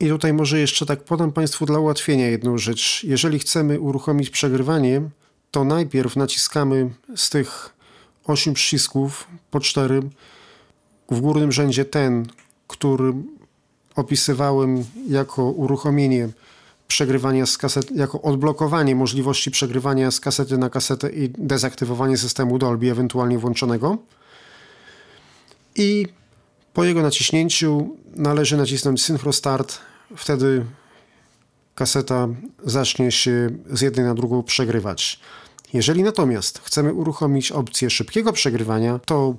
I 0.00 0.08
tutaj 0.08 0.32
może 0.32 0.58
jeszcze 0.58 0.86
tak 0.86 1.04
podam 1.04 1.32
Państwu 1.32 1.66
dla 1.66 1.78
ułatwienia 1.78 2.28
jedną 2.28 2.58
rzecz. 2.58 3.04
Jeżeli 3.04 3.38
chcemy 3.38 3.80
uruchomić 3.80 4.30
przegrywanie, 4.30 5.02
to 5.50 5.64
najpierw 5.64 6.16
naciskamy 6.16 6.90
z 7.16 7.30
tych 7.30 7.74
8 8.24 8.54
przycisków 8.54 9.26
po 9.50 9.60
4 9.60 10.02
w 11.10 11.20
górnym 11.20 11.52
rzędzie 11.52 11.84
ten, 11.84 12.26
który 12.68 13.12
opisywałem 13.96 14.84
jako 15.08 15.44
uruchomienie 15.44 16.28
przegrywania 16.88 17.46
z 17.46 17.58
kaset, 17.58 17.90
jako 17.90 18.22
odblokowanie 18.22 18.96
możliwości 18.96 19.50
przegrywania 19.50 20.10
z 20.10 20.20
kasety 20.20 20.58
na 20.58 20.70
kasetę 20.70 21.10
i 21.10 21.30
dezaktywowanie 21.38 22.16
systemu 22.16 22.58
Dolby 22.58 22.90
ewentualnie 22.90 23.38
włączonego. 23.38 23.98
I 25.76 26.06
po 26.72 26.84
jego 26.84 27.02
naciśnięciu 27.02 27.96
należy 28.16 28.56
nacisnąć 28.56 29.02
Synchro 29.02 29.32
Start, 29.32 29.78
wtedy 30.16 30.64
kaseta 31.74 32.28
zacznie 32.64 33.12
się 33.12 33.50
z 33.70 33.80
jednej 33.80 34.06
na 34.06 34.14
drugą 34.14 34.42
przegrywać. 34.42 35.20
Jeżeli 35.72 36.02
natomiast 36.02 36.58
chcemy 36.58 36.92
uruchomić 36.92 37.52
opcję 37.52 37.90
szybkiego 37.90 38.32
przegrywania, 38.32 38.98
to 38.98 39.34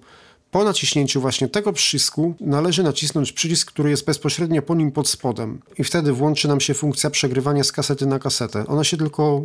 po 0.52 0.64
naciśnięciu 0.64 1.22
właśnie 1.22 1.48
tego 1.48 1.74
przycisku 1.74 2.36
należy 2.40 2.84
nacisnąć 2.84 3.32
przycisk, 3.32 3.72
który 3.72 3.90
jest 3.90 4.06
bezpośrednio 4.06 4.62
po 4.62 4.76
nim 4.76 4.92
pod 4.92 5.08
spodem 5.08 5.62
i 5.78 5.84
wtedy 5.84 6.14
włączy 6.14 6.48
nam 6.48 6.60
się 6.60 6.74
funkcja 6.74 7.10
przegrywania 7.10 7.64
z 7.64 7.72
kasety 7.72 8.06
na 8.06 8.20
kasetę. 8.20 8.68
Ona 8.68 8.84
się 8.84 8.98
tylko 8.98 9.42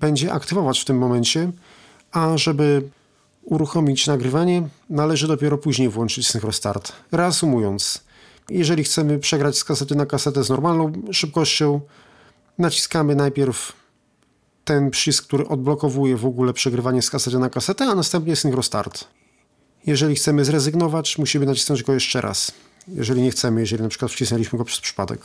będzie 0.00 0.32
aktywować 0.32 0.80
w 0.80 0.84
tym 0.84 0.98
momencie, 0.98 1.50
a 2.12 2.38
żeby 2.38 2.82
uruchomić 3.42 4.06
nagrywanie, 4.06 4.68
należy 4.90 5.28
dopiero 5.28 5.58
później 5.58 5.88
włączyć 5.88 6.28
synchrostart. 6.28 6.92
Reasumując, 7.12 8.04
jeżeli 8.50 8.84
chcemy 8.84 9.18
przegrać 9.18 9.58
z 9.58 9.64
kasety 9.64 9.94
na 9.94 10.06
kasetę 10.06 10.44
z 10.44 10.48
normalną 10.48 10.92
szybkością, 11.12 11.80
naciskamy 12.58 13.16
najpierw 13.16 13.72
ten 14.64 14.90
przycisk, 14.90 15.24
który 15.24 15.48
odblokowuje 15.48 16.16
w 16.16 16.26
ogóle 16.26 16.52
przegrywanie 16.52 17.02
z 17.02 17.10
kasety 17.10 17.38
na 17.38 17.50
kasetę, 17.50 17.84
a 17.84 17.94
następnie 17.94 18.36
synchrostart. 18.36 19.04
Jeżeli 19.86 20.14
chcemy 20.14 20.44
zrezygnować, 20.44 21.18
musimy 21.18 21.46
nacisnąć 21.46 21.82
go 21.82 21.94
jeszcze 21.94 22.20
raz. 22.20 22.52
Jeżeli 22.88 23.22
nie 23.22 23.30
chcemy, 23.30 23.60
jeżeli 23.60 23.82
na 23.82 23.88
przykład 23.88 24.12
wcisnęliśmy 24.12 24.58
go 24.58 24.64
przez 24.64 24.80
przypadek. 24.80 25.20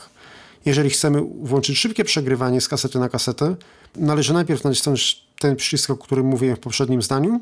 Jeżeli 0.64 0.90
chcemy 0.90 1.22
włączyć 1.42 1.78
szybkie 1.78 2.04
przegrywanie 2.04 2.60
z 2.60 2.68
kasety 2.68 2.98
na 2.98 3.08
kasetę, 3.08 3.56
należy 3.96 4.32
najpierw 4.32 4.64
nacisnąć 4.64 5.26
ten 5.38 5.56
przycisk, 5.56 5.90
o 5.90 5.96
którym 5.96 6.26
mówiłem 6.26 6.56
w 6.56 6.60
poprzednim 6.60 7.02
zdaniu, 7.02 7.40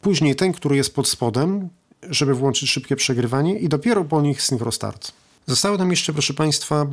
później 0.00 0.36
ten, 0.36 0.52
który 0.52 0.76
jest 0.76 0.94
pod 0.94 1.08
spodem, 1.08 1.68
żeby 2.02 2.34
włączyć 2.34 2.70
szybkie 2.70 2.96
przegrywanie 2.96 3.58
i 3.58 3.68
dopiero 3.68 4.04
po 4.04 4.22
nich 4.22 4.42
synchrostart. 4.42 5.12
Zostały 5.46 5.78
nam 5.78 5.90
jeszcze, 5.90 6.12
proszę 6.12 6.34
Państwa, 6.34 6.86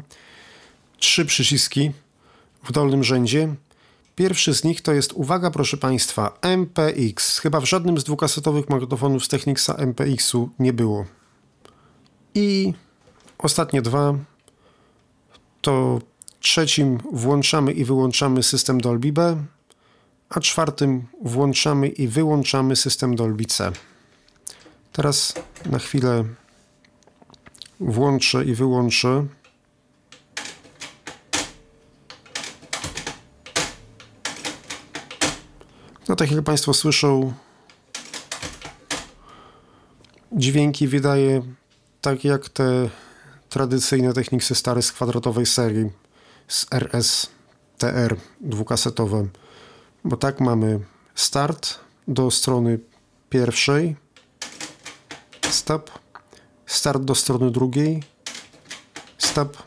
trzy 0.98 1.26
przyciski 1.26 1.92
w 2.64 2.72
dolnym 2.72 3.04
rzędzie. 3.04 3.56
Pierwszy 4.16 4.54
z 4.54 4.64
nich 4.64 4.82
to 4.82 4.94
jest, 4.94 5.14
uwaga 5.14 5.52
proszę 5.52 5.78
Państwa, 5.78 6.38
MPX. 6.42 7.40
Chyba 7.40 7.60
w 7.60 7.66
żadnym 7.66 7.98
z 7.98 8.04
dwukasetowych 8.04 8.70
magnetofonów 8.70 9.26
z 9.26 9.28
Technicsa 9.28 9.76
MPX-u 9.76 10.50
nie 10.60 10.74
było. 10.74 11.06
I 12.36 12.74
ostatnie 13.38 13.82
dwa 13.82 14.14
to 15.62 16.02
trzecim 16.40 17.00
włączamy 17.12 17.72
i 17.72 17.86
wyłączamy 17.86 18.44
system 18.44 18.82
Dolby 18.82 19.14
B, 19.14 19.44
a 20.34 20.40
czwartym 20.40 21.08
włączamy 21.22 21.88
i 21.88 22.08
wyłączamy 22.08 22.76
system 22.76 23.16
Dolby 23.16 23.46
C. 23.46 23.72
Teraz 24.92 25.34
na 25.66 25.80
chwilę 25.80 26.24
włączę 27.80 28.46
i 28.46 28.56
wyłączę. 28.56 29.26
No 36.10 36.16
tak 36.16 36.32
jak 36.32 36.44
Państwo 36.44 36.74
słyszą, 36.74 37.34
dźwięki 40.32 40.88
wydaje 40.88 41.42
tak 42.02 42.24
jak 42.24 42.50
te 42.50 42.90
tradycyjne 43.50 44.14
techniksy 44.14 44.56
stare 44.56 44.82
z 44.82 44.92
kwadratowej 44.92 45.46
serii, 45.46 45.90
z 46.48 46.66
RS, 46.72 47.30
TR 47.78 48.16
dwukasetowe. 48.42 49.28
Bo 50.06 50.18
tak 50.18 50.40
mamy 50.40 50.80
start 51.16 51.80
do 52.08 52.32
strony 52.32 52.80
pierwszej, 53.30 53.96
stop, 55.50 55.92
start 56.66 57.04
do 57.04 57.16
strony 57.16 57.52
drugiej, 57.52 58.04
stop. 59.18 59.58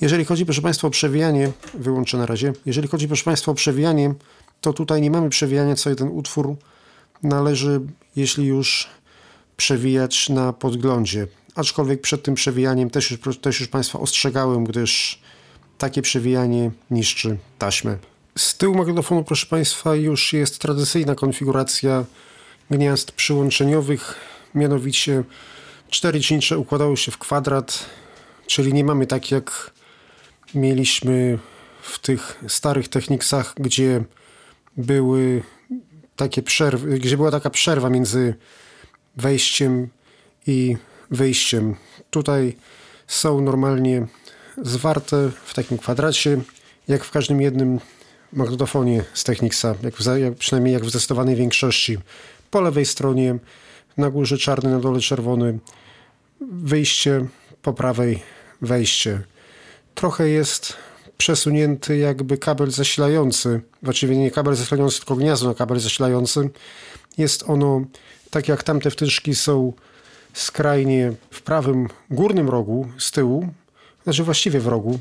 Jeżeli 0.00 0.24
chodzi, 0.24 0.44
proszę 0.44 0.62
Państwa, 0.62 0.88
o 0.88 0.90
przewijanie, 0.90 1.52
wyłączę 1.74 2.16
na 2.16 2.26
razie. 2.26 2.52
Jeżeli 2.66 2.88
chodzi, 2.88 3.06
proszę 3.06 3.24
Państwa, 3.24 3.52
o 3.52 3.54
przewijanie, 3.54 4.14
to 4.60 4.72
tutaj 4.72 5.02
nie 5.02 5.10
mamy 5.10 5.28
przewijania 5.28 5.74
co 5.74 5.90
jeden 5.90 6.08
utwór. 6.08 6.56
Należy, 7.22 7.80
jeśli 8.16 8.46
już, 8.46 8.90
przewijać 9.56 10.28
na 10.28 10.52
podglądzie. 10.52 11.26
Aczkolwiek 11.54 12.00
przed 12.00 12.22
tym 12.22 12.34
przewijaniem 12.34 12.90
też 12.90 13.10
już, 13.10 13.38
też 13.38 13.60
już 13.60 13.68
Państwa 13.68 13.98
ostrzegałem, 13.98 14.64
gdyż 14.64 15.22
takie 15.78 16.02
przewijanie 16.02 16.70
niszczy 16.90 17.38
taśmę. 17.58 18.11
Z 18.38 18.56
tyłu 18.56 18.74
magnetofonu, 18.74 19.24
proszę 19.24 19.46
Państwa, 19.46 19.94
już 19.94 20.32
jest 20.32 20.58
tradycyjna 20.58 21.14
konfiguracja 21.14 22.04
gniazd 22.70 23.12
przyłączeniowych, 23.12 24.14
mianowicie 24.54 25.24
cztery 25.90 26.20
cięcia 26.20 26.56
układały 26.56 26.96
się 26.96 27.12
w 27.12 27.18
kwadrat, 27.18 27.86
czyli 28.46 28.72
nie 28.74 28.84
mamy 28.84 29.06
tak 29.06 29.30
jak 29.30 29.70
mieliśmy 30.54 31.38
w 31.82 31.98
tych 31.98 32.44
starych 32.48 32.88
techniksach, 32.88 33.54
gdzie 33.56 34.04
były 34.76 35.42
takie 36.16 36.42
przerwy, 36.42 36.98
gdzie 36.98 37.16
była 37.16 37.30
taka 37.30 37.50
przerwa 37.50 37.90
między 37.90 38.34
wejściem 39.16 39.88
i 40.46 40.76
wyjściem. 41.10 41.76
Tutaj 42.10 42.56
są 43.06 43.40
normalnie 43.40 44.06
zwarte 44.62 45.30
w 45.44 45.54
takim 45.54 45.78
kwadracie, 45.78 46.40
jak 46.88 47.04
w 47.04 47.10
każdym 47.10 47.40
jednym 47.40 47.80
magnetofonie 48.32 49.04
z 49.14 49.24
Technicsa, 49.24 49.74
jak, 49.82 49.96
w, 49.96 50.06
jak 50.20 50.34
przynajmniej 50.34 50.74
jak 50.74 50.84
w 50.84 50.90
zdecydowanej 50.90 51.36
większości. 51.36 51.98
Po 52.50 52.60
lewej 52.60 52.86
stronie 52.86 53.38
na 53.96 54.10
górze 54.10 54.38
czarny, 54.38 54.70
na 54.70 54.78
dole 54.78 55.00
czerwony, 55.00 55.58
wyjście, 56.40 57.26
po 57.62 57.72
prawej 57.72 58.22
wejście. 58.62 59.22
Trochę 59.94 60.28
jest 60.28 60.76
przesunięty 61.18 61.96
jakby 61.96 62.38
kabel 62.38 62.70
zasilający, 62.70 63.60
właściwie 63.82 64.16
nie 64.16 64.30
kabel 64.30 64.54
zasilający, 64.54 64.98
tylko 64.98 65.16
gniazdo 65.16 65.48
na 65.48 65.54
kabel 65.54 65.80
zasilający. 65.80 66.50
Jest 67.18 67.44
ono, 67.48 67.84
tak 68.30 68.48
jak 68.48 68.62
tamte 68.62 68.90
wtyczki 68.90 69.34
są 69.34 69.72
skrajnie 70.32 71.12
w 71.30 71.42
prawym 71.42 71.88
górnym 72.10 72.48
rogu 72.48 72.88
z 72.98 73.10
tyłu, 73.10 73.48
znaczy 74.04 74.24
właściwie 74.24 74.60
w 74.60 74.66
rogu, 74.66 74.98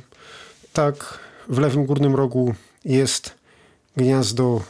tak 0.73 1.19
w 1.49 1.59
lewym 1.59 1.85
górnym 1.85 2.15
rogu 2.15 2.55
jest 2.85 3.33
gniazdo 3.97 4.61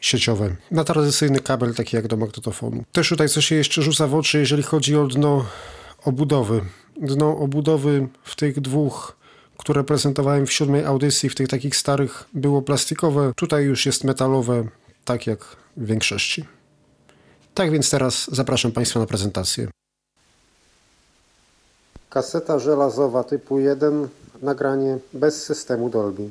sieciowe 0.00 0.56
na 0.70 0.84
tradycyjny 0.84 1.40
kabel, 1.40 1.74
taki 1.74 1.96
jak 1.96 2.06
do 2.06 2.16
magnetofonu. 2.16 2.84
Też 2.92 3.08
tutaj 3.08 3.28
coś 3.28 3.46
się 3.46 3.54
jeszcze 3.54 3.82
rzuca 3.82 4.06
w 4.06 4.14
oczy, 4.14 4.38
jeżeli 4.38 4.62
chodzi 4.62 4.96
o 4.96 5.06
dno 5.06 5.44
obudowy. 6.04 6.60
Dno 6.96 7.36
obudowy 7.38 8.08
w 8.24 8.36
tych 8.36 8.60
dwóch, 8.60 9.16
które 9.58 9.84
prezentowałem 9.84 10.46
w 10.46 10.52
siódmej 10.52 10.84
audycji, 10.84 11.28
w 11.28 11.34
tych 11.34 11.48
takich 11.48 11.76
starych, 11.76 12.24
było 12.34 12.62
plastikowe. 12.62 13.32
Tutaj 13.36 13.64
już 13.64 13.86
jest 13.86 14.04
metalowe, 14.04 14.64
tak 15.04 15.26
jak 15.26 15.44
w 15.76 15.86
większości. 15.86 16.44
Tak 17.54 17.70
więc 17.70 17.90
teraz 17.90 18.28
zapraszam 18.32 18.72
Państwa 18.72 19.00
na 19.00 19.06
prezentację. 19.06 19.68
Kaseta 22.10 22.58
żelazowa 22.58 23.24
typu 23.24 23.58
1, 23.58 24.08
nagranie 24.42 24.98
bez 25.12 25.44
systemu 25.44 25.90
Dolby. 25.90 26.30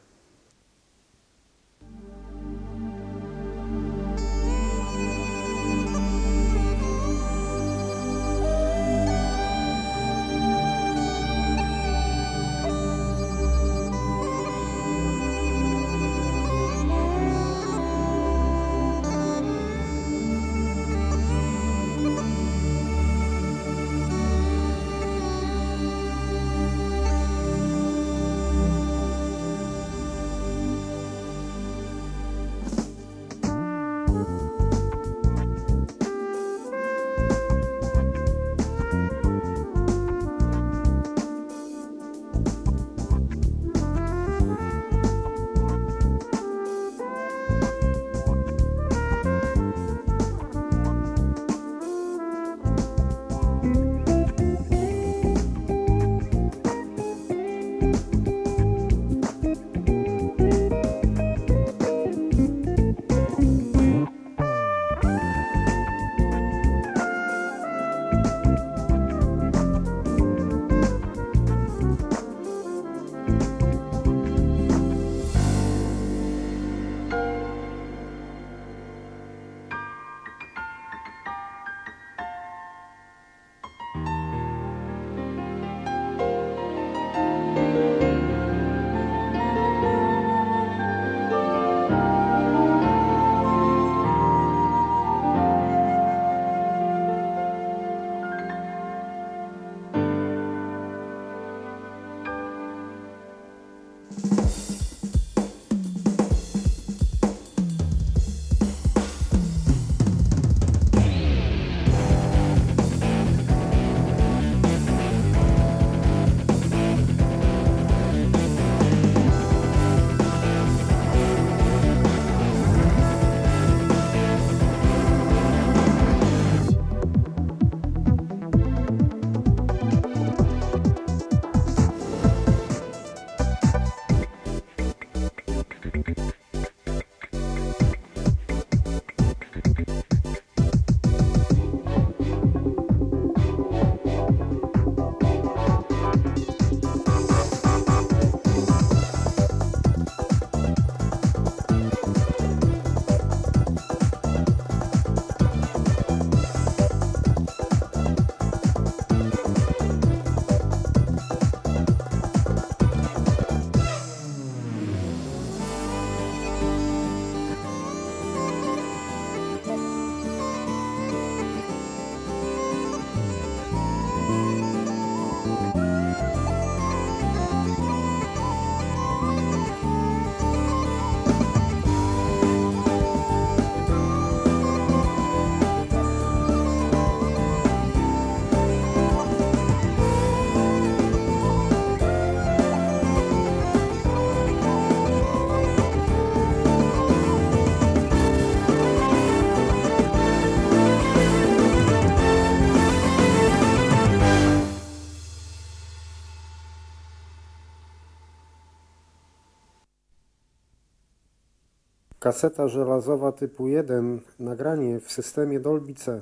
Kaseta 212.31 212.67
żelazowa 212.67 213.31
typu 213.31 213.67
1, 213.67 214.19
nagranie 214.39 214.99
w 214.99 215.11
systemie 215.11 215.59
Dolby 215.59 215.93
C. 215.93 216.21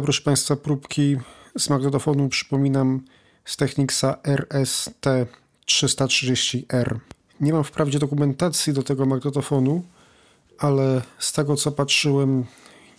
To, 0.00 0.04
proszę 0.04 0.22
Państwa, 0.22 0.56
próbki 0.56 1.16
z 1.58 1.70
magnetofonu, 1.70 2.28
przypominam, 2.28 3.00
z 3.44 3.56
Technicsa 3.56 4.16
RST330R. 4.22 6.98
Nie 7.40 7.52
mam 7.52 7.64
wprawdzie 7.64 7.98
dokumentacji 7.98 8.72
do 8.72 8.82
tego 8.82 9.06
magnetofonu, 9.06 9.82
ale 10.58 11.02
z 11.18 11.32
tego 11.32 11.56
co 11.56 11.72
patrzyłem, 11.72 12.44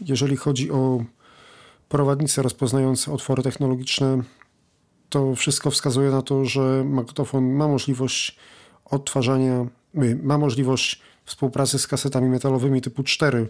jeżeli 0.02 0.38
chodzi 0.38 0.72
o 0.72 1.04
prowadnice 1.90 2.42
rozpoznające 2.42 3.14
otwory 3.14 3.44
technologiczne, 3.44 4.24
to 5.10 5.36
wszystko 5.36 5.72
wskazuje 5.72 6.12
na 6.12 6.22
to, 6.22 6.46
że 6.46 6.84
magnetofon 6.86 7.54
ma 7.54 7.68
możliwość 7.68 8.38
odtwarzania, 8.86 9.66
y, 10.04 10.20
ma 10.24 10.38
możliwość 10.38 11.02
współpracy 11.26 11.80
z 11.80 11.88
kasetami 11.88 12.30
metalowymi 12.30 12.82
typu 12.82 13.04
4, 13.04 13.50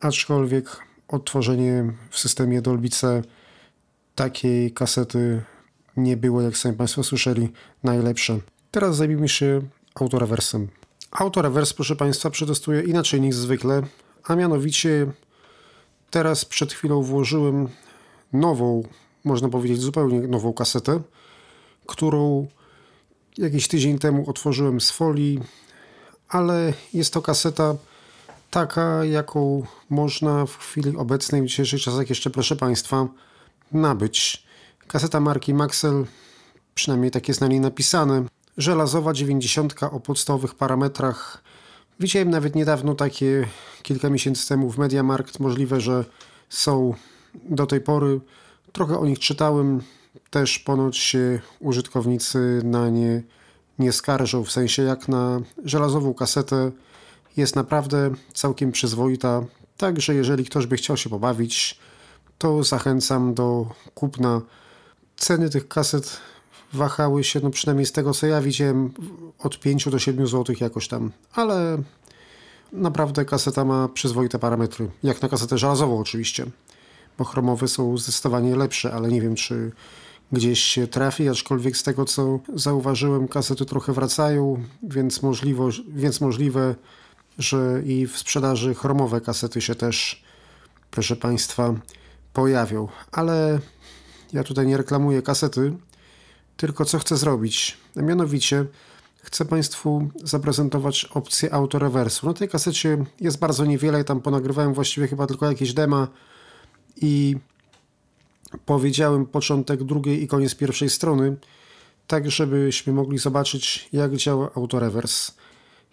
aczkolwiek 0.00 0.91
odtworzenie 1.12 1.92
w 2.10 2.18
systemie 2.18 2.62
Dolby 2.62 2.88
C 2.88 3.22
takiej 4.14 4.72
kasety 4.72 5.42
nie 5.96 6.16
było, 6.16 6.42
jak 6.42 6.56
sami 6.56 6.76
Państwo 6.76 7.02
słyszeli, 7.04 7.48
najlepsze. 7.84 8.38
Teraz 8.70 8.96
zajmijmy 8.96 9.28
się 9.28 9.62
autorewersem. 9.94 10.68
Autorewers, 11.10 11.72
proszę 11.72 11.96
Państwa, 11.96 12.30
przetestuję 12.30 12.82
inaczej 12.82 13.20
niż 13.20 13.36
zwykle, 13.36 13.82
a 14.24 14.34
mianowicie 14.34 15.06
teraz 16.10 16.44
przed 16.44 16.72
chwilą 16.72 17.02
włożyłem 17.02 17.68
nową, 18.32 18.82
można 19.24 19.48
powiedzieć 19.48 19.80
zupełnie 19.80 20.20
nową 20.20 20.52
kasetę, 20.52 21.00
którą 21.86 22.46
jakiś 23.38 23.68
tydzień 23.68 23.98
temu 23.98 24.30
otworzyłem 24.30 24.80
z 24.80 24.90
folii, 24.90 25.40
ale 26.28 26.72
jest 26.94 27.12
to 27.12 27.22
kaseta 27.22 27.76
taka, 28.52 29.04
jaką 29.04 29.62
można 29.90 30.46
w 30.46 30.56
chwili 30.56 30.96
obecnej, 30.96 31.42
w 31.42 31.46
dzisiejszych 31.46 31.80
czasach 31.80 32.08
jeszcze, 32.08 32.30
proszę 32.30 32.56
Państwa, 32.56 33.08
nabyć. 33.72 34.46
Kaseta 34.88 35.20
marki 35.20 35.54
Maxell, 35.54 36.06
przynajmniej 36.74 37.10
tak 37.10 37.28
jest 37.28 37.40
na 37.40 37.46
niej 37.46 37.60
napisane, 37.60 38.24
żelazowa 38.58 39.12
90 39.12 39.74
o 39.82 40.00
podstawowych 40.00 40.54
parametrach. 40.54 41.42
Widziałem 42.00 42.30
nawet 42.30 42.54
niedawno 42.54 42.94
takie, 42.94 43.48
kilka 43.82 44.10
miesięcy 44.10 44.48
temu 44.48 44.70
w 44.70 44.78
Mediamarkt. 44.78 45.40
Możliwe, 45.40 45.80
że 45.80 46.04
są 46.48 46.94
do 47.34 47.66
tej 47.66 47.80
pory. 47.80 48.20
Trochę 48.72 48.98
o 48.98 49.06
nich 49.06 49.18
czytałem. 49.18 49.80
Też 50.30 50.58
ponoć 50.58 50.96
się 50.96 51.40
użytkownicy 51.60 52.60
na 52.64 52.88
nie 52.88 53.22
nie 53.78 53.92
skarżą, 53.92 54.44
w 54.44 54.52
sensie 54.52 54.82
jak 54.82 55.08
na 55.08 55.40
żelazową 55.64 56.14
kasetę 56.14 56.70
jest 57.36 57.56
naprawdę 57.56 58.10
całkiem 58.34 58.72
przyzwoita. 58.72 59.44
Także 59.76 60.14
jeżeli 60.14 60.44
ktoś 60.44 60.66
by 60.66 60.76
chciał 60.76 60.96
się 60.96 61.10
pobawić, 61.10 61.78
to 62.38 62.64
zachęcam 62.64 63.34
do 63.34 63.66
kupna. 63.94 64.40
Ceny 65.16 65.50
tych 65.50 65.68
kaset 65.68 66.20
wahały 66.72 67.24
się, 67.24 67.40
no 67.42 67.50
przynajmniej 67.50 67.86
z 67.86 67.92
tego 67.92 68.14
co 68.14 68.26
ja 68.26 68.40
widziałem, 68.40 68.90
od 69.38 69.60
5 69.60 69.88
do 69.88 69.98
7 69.98 70.26
zł 70.26 70.56
jakoś 70.60 70.88
tam, 70.88 71.12
ale 71.32 71.78
naprawdę 72.72 73.24
kaseta 73.24 73.64
ma 73.64 73.88
przyzwoite 73.88 74.38
parametry, 74.38 74.90
jak 75.02 75.22
na 75.22 75.28
kasetę 75.28 75.58
żelazową 75.58 75.98
oczywiście, 76.00 76.46
bo 77.18 77.24
chromowe 77.24 77.68
są 77.68 77.98
zdecydowanie 77.98 78.56
lepsze, 78.56 78.92
ale 78.92 79.08
nie 79.08 79.20
wiem 79.20 79.34
czy 79.34 79.72
gdzieś 80.32 80.60
się 80.60 80.86
trafi, 80.86 81.28
aczkolwiek 81.28 81.76
z 81.76 81.82
tego 81.82 82.04
co 82.04 82.38
zauważyłem 82.54 83.28
kasety 83.28 83.66
trochę 83.66 83.92
wracają, 83.92 84.62
więc, 84.82 85.22
możliwość, 85.22 85.82
więc 85.88 86.20
możliwe, 86.20 86.74
że 87.38 87.82
i 87.84 88.06
w 88.06 88.18
sprzedaży 88.18 88.74
chromowe 88.74 89.20
kasety 89.20 89.60
się 89.60 89.74
też, 89.74 90.22
proszę 90.90 91.16
Państwa, 91.16 91.74
pojawią, 92.32 92.88
ale 93.12 93.60
ja 94.32 94.44
tutaj 94.44 94.66
nie 94.66 94.76
reklamuję 94.76 95.22
kasety, 95.22 95.72
tylko 96.56 96.84
co 96.84 96.98
chcę 96.98 97.16
zrobić? 97.16 97.76
A 97.96 98.02
mianowicie 98.02 98.64
chcę 99.22 99.44
Państwu 99.44 100.08
zaprezentować 100.24 101.04
opcję 101.04 101.54
autorewersu. 101.54 102.26
Na 102.26 102.34
tej 102.34 102.48
kasecie 102.48 103.04
jest 103.20 103.38
bardzo 103.38 103.64
niewiele, 103.64 104.04
tam 104.04 104.20
ponagrywałem 104.20 104.74
właściwie 104.74 105.08
chyba 105.08 105.26
tylko 105.26 105.46
jakieś 105.46 105.72
dema 105.72 106.08
i 106.96 107.36
powiedziałem 108.66 109.26
początek 109.26 109.84
drugiej 109.84 110.22
i 110.22 110.28
koniec 110.28 110.54
pierwszej 110.54 110.90
strony, 110.90 111.36
tak 112.06 112.30
żebyśmy 112.30 112.92
mogli 112.92 113.18
zobaczyć 113.18 113.88
jak 113.92 114.16
działa 114.16 114.50
autorewers. 114.54 115.34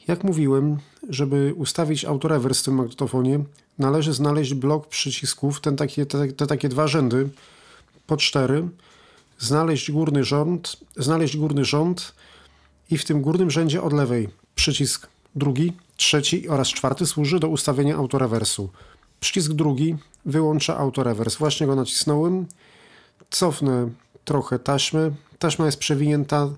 Jak 0.09 0.23
mówiłem, 0.23 0.77
żeby 1.09 1.53
ustawić 1.57 2.05
autorewers 2.05 2.61
w 2.61 2.63
tym 2.63 2.73
magnetofonie, 2.73 3.39
należy 3.79 4.13
znaleźć 4.13 4.53
blok 4.53 4.87
przycisków, 4.87 5.61
ten 5.61 5.75
takie, 5.75 6.05
te, 6.05 6.27
te 6.27 6.47
takie 6.47 6.69
dwa 6.69 6.87
rzędy 6.87 7.29
po 8.07 8.17
cztery, 8.17 8.67
znaleźć 9.39 9.91
górny 9.91 10.23
rząd, 10.23 10.77
znaleźć 10.97 11.37
górny 11.37 11.65
rząd 11.65 12.13
i 12.91 12.97
w 12.97 13.05
tym 13.05 13.21
górnym 13.21 13.51
rzędzie 13.51 13.81
od 13.81 13.93
lewej 13.93 14.29
przycisk 14.55 15.07
drugi, 15.35 15.73
trzeci 15.97 16.49
oraz 16.49 16.67
czwarty 16.67 17.05
służy 17.05 17.39
do 17.39 17.47
ustawienia 17.47 17.95
autorewersu. 17.95 18.69
Przycisk 19.19 19.51
drugi 19.51 19.95
wyłącza 20.25 20.77
autorewers. 20.77 21.35
Właśnie 21.35 21.67
go 21.67 21.75
nacisnąłem. 21.75 22.45
Cofnę 23.29 23.89
trochę 24.25 24.59
taśmy. 24.59 25.11
Taśma 25.39 25.65
jest 25.65 25.79
przewinięta 25.79 26.49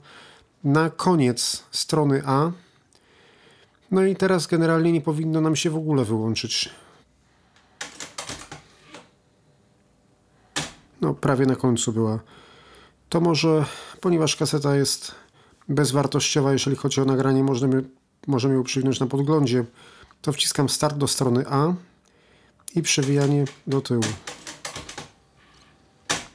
na 0.64 0.90
koniec 0.90 1.64
strony 1.72 2.22
A. 2.26 2.52
No 3.92 4.04
i 4.04 4.16
teraz 4.16 4.48
generalnie 4.48 4.92
nie 4.92 5.02
powinno 5.02 5.42
nam 5.42 5.56
się 5.56 5.70
w 5.70 5.76
ogóle 5.76 6.06
wyłączyć. 6.06 6.70
No, 11.02 11.14
prawie 11.14 11.46
na 11.46 11.56
końcu 11.56 11.94
była 11.94 12.20
to 13.12 13.22
może, 13.22 13.66
ponieważ 14.02 14.36
kaseta 14.36 14.76
jest 14.76 15.16
bezwartościowa, 15.70 16.52
jeżeli 16.52 16.76
chodzi 16.76 17.02
o 17.02 17.06
nagranie, 17.06 17.44
możemy, 17.44 17.84
możemy 18.28 18.54
ją 18.54 18.64
przywinąć 18.64 19.00
na 19.00 19.08
podglądzie, 19.08 19.66
to 20.22 20.34
wciskam 20.34 20.70
start 20.70 20.98
do 20.98 21.08
strony 21.08 21.46
A 21.50 21.74
i 22.76 22.82
przewijanie 22.82 23.46
do 23.68 23.82
tyłu. 23.82 24.04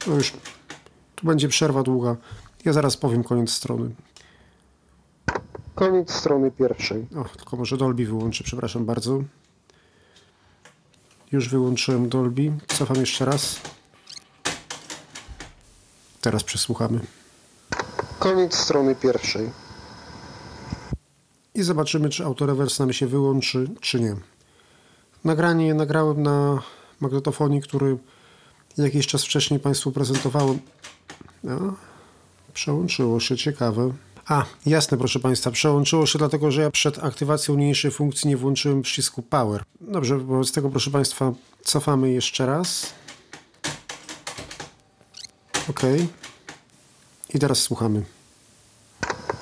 No 0.07 0.15
już, 0.15 0.33
tu 1.15 1.27
będzie 1.27 1.47
przerwa 1.47 1.83
długa. 1.83 2.15
Ja 2.65 2.73
zaraz 2.73 2.97
powiem 2.97 3.23
koniec 3.23 3.51
strony. 3.51 3.89
Koniec 5.77 6.11
strony 6.11 6.51
pierwszej. 6.51 7.07
O, 7.15 7.23
tylko 7.23 7.57
może 7.57 7.77
Dolby 7.77 8.05
wyłączę, 8.05 8.43
przepraszam 8.43 8.85
bardzo. 8.85 9.23
Już 11.31 11.49
wyłączyłem 11.49 12.09
Dolby. 12.09 12.51
Cofam 12.67 12.97
jeszcze 12.97 13.25
raz. 13.25 13.61
Teraz 16.21 16.43
przesłuchamy. 16.43 16.99
Koniec 18.19 18.55
strony 18.55 18.95
pierwszej. 18.95 19.49
I 21.53 21.63
zobaczymy, 21.63 22.09
czy 22.09 22.25
autorewers 22.25 22.79
nam 22.79 22.93
się 22.93 23.07
wyłączy, 23.07 23.69
czy 23.81 23.99
nie. 23.99 24.15
Nagranie 25.23 25.73
nagrałem 25.73 26.23
na 26.23 26.61
magnetofonie, 26.99 27.61
który 27.61 27.97
jakiś 28.77 29.07
czas 29.07 29.23
wcześniej 29.23 29.59
Państwu 29.59 29.91
prezentowałem. 29.91 30.59
No, 31.43 31.75
przełączyło 32.53 33.19
się, 33.19 33.37
ciekawe. 33.37 33.93
A, 34.27 34.45
jasne, 34.65 34.97
proszę 34.97 35.19
Państwa, 35.19 35.51
przełączyło 35.51 36.05
się 36.05 36.19
dlatego, 36.19 36.51
że 36.51 36.61
ja 36.61 36.71
przed 36.71 37.03
aktywacją 37.03 37.55
niniejszej 37.55 37.91
funkcji 37.91 38.29
nie 38.29 38.37
włączyłem 38.37 38.81
przycisku 38.81 39.21
Power. 39.21 39.63
Dobrze, 39.81 40.17
wobec 40.17 40.51
tego, 40.51 40.69
proszę 40.69 40.91
Państwa, 40.91 41.33
cofamy 41.63 42.11
jeszcze 42.11 42.45
raz. 42.45 42.93
OK. 45.69 45.81
I 47.33 47.39
teraz 47.39 47.59
słuchamy. 47.59 48.05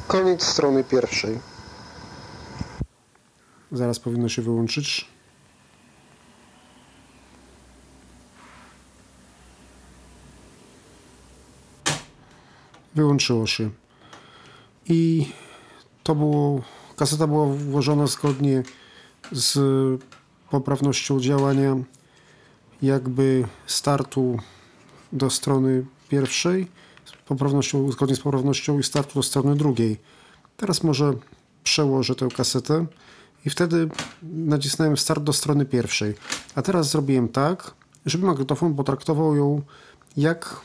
Koniec 0.07 0.43
strony 0.43 0.83
pierwszej. 0.83 1.39
Zaraz 3.71 3.99
powinno 3.99 4.29
się 4.29 4.41
wyłączyć. 4.41 5.07
Wyłączyło 12.95 13.47
się. 13.47 13.69
I 14.89 15.27
to 16.03 16.15
było, 16.15 16.61
kaseta 16.95 17.27
była 17.27 17.45
włożona 17.45 18.07
zgodnie 18.07 18.63
z 19.31 19.59
poprawnością 20.49 21.19
działania 21.19 21.75
jakby 22.81 23.47
startu 23.67 24.37
do 25.11 25.29
strony 25.29 25.85
pierwszej, 26.09 26.67
z 27.05 27.11
poprawnością, 27.11 27.91
zgodnie 27.91 28.15
z 28.15 28.19
poprawnością 28.19 28.79
i 28.79 28.83
startu 28.83 29.13
do 29.13 29.23
strony 29.23 29.55
drugiej. 29.55 29.97
Teraz 30.57 30.83
może 30.83 31.13
przełożę 31.63 32.15
tę 32.15 32.27
kasetę 32.27 32.85
i 33.45 33.49
wtedy 33.49 33.89
nacisnąłem 34.23 34.97
start 34.97 35.23
do 35.23 35.33
strony 35.33 35.65
pierwszej. 35.65 36.13
A 36.55 36.61
teraz 36.61 36.89
zrobiłem 36.89 37.27
tak, 37.27 37.73
żeby 38.05 38.25
magnetofon 38.25 38.75
potraktował 38.75 39.35
ją 39.35 39.61
jak, 40.17 40.61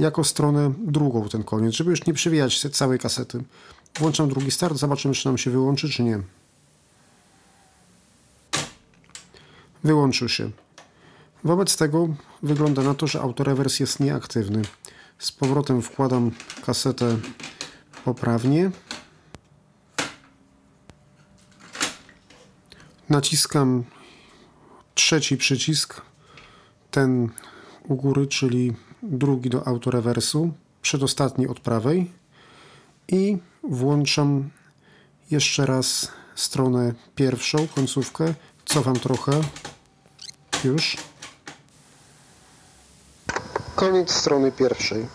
jako 0.00 0.24
stronę 0.24 0.72
drugą, 0.78 1.28
ten 1.28 1.42
koniec, 1.42 1.74
żeby 1.74 1.90
już 1.90 2.06
nie 2.06 2.14
przewijać 2.14 2.70
całej 2.70 2.98
kasety. 2.98 3.42
Włączam 3.98 4.28
drugi 4.28 4.50
start, 4.50 4.76
zobaczymy, 4.76 5.14
czy 5.14 5.26
nam 5.28 5.38
się 5.38 5.50
wyłączy, 5.50 5.88
czy 5.88 6.02
nie. 6.02 6.20
Wyłączył 9.84 10.28
się. 10.28 10.50
Wobec 11.44 11.76
tego 11.76 12.08
wygląda 12.42 12.82
na 12.82 12.94
to, 12.94 13.06
że 13.06 13.20
autorewers 13.20 13.80
jest 13.80 14.00
nieaktywny. 14.00 14.62
Z 15.18 15.32
powrotem 15.32 15.82
wkładam 15.82 16.30
kasetę 16.66 17.16
poprawnie. 18.04 18.70
Naciskam 23.08 23.84
trzeci 24.94 25.36
przycisk, 25.36 26.00
ten 26.90 27.28
u 27.88 27.96
góry, 27.96 28.26
czyli 28.26 28.74
drugi 29.02 29.50
do 29.50 29.68
autorewersu, 29.68 30.52
przedostatni 30.82 31.46
od 31.46 31.60
prawej 31.60 32.10
i 33.08 33.38
włączam 33.62 34.50
jeszcze 35.30 35.66
raz 35.66 36.12
stronę 36.34 36.94
pierwszą, 37.14 37.68
końcówkę, 37.68 38.34
cofam 38.64 38.94
trochę, 38.94 39.32
już. 40.64 40.96
Koniec 43.74 44.12
strony 44.12 44.52
pierwszej. 44.52 45.06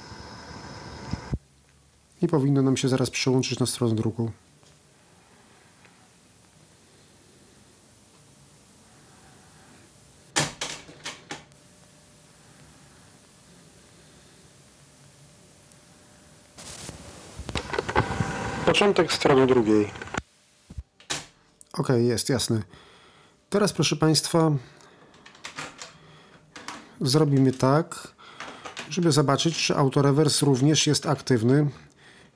I 2.21 2.27
powinno 2.27 2.61
nam 2.61 2.77
się 2.77 2.89
zaraz 2.89 3.09
przełączyć 3.09 3.59
na 3.59 3.65
stronę 3.65 3.95
drugą. 3.95 4.31
Początek 18.75 19.13
strony 19.13 19.47
drugiej. 19.47 19.91
Ok, 21.73 21.89
jest, 21.97 22.29
jasne. 22.29 22.61
Teraz, 23.49 23.73
proszę 23.73 23.95
Państwa, 23.95 24.51
zrobimy 27.01 27.51
tak, 27.51 28.07
żeby 28.89 29.11
zobaczyć, 29.11 29.57
czy 29.57 29.75
autorewers 29.75 30.41
również 30.41 30.87
jest 30.87 31.05
aktywny, 31.05 31.69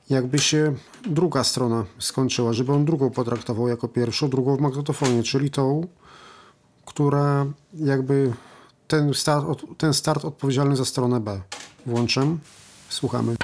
jakby 0.09 0.39
się 0.39 0.75
druga 1.05 1.43
strona 1.43 1.85
skończyła, 1.97 2.53
żeby 2.53 2.73
on 2.73 2.85
drugą 2.85 3.09
potraktował 3.09 3.67
jako 3.67 3.87
pierwszą, 3.87 4.29
drugą 4.29 4.55
w 4.55 4.61
magnetofonie, 4.61 5.23
czyli 5.23 5.51
tą, 5.51 5.87
która 6.85 7.45
jakby 7.73 8.33
ten 8.87 9.13
start, 9.13 9.45
ten 9.77 9.93
start 9.93 10.25
odpowiedzialny 10.25 10.75
za 10.75 10.85
stronę 10.85 11.19
B. 11.19 11.41
Włączam, 11.85 12.39
słuchamy. 12.89 13.35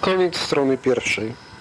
Koniec 0.00 0.36
strony 0.36 0.78
pierwszej. 0.78 1.51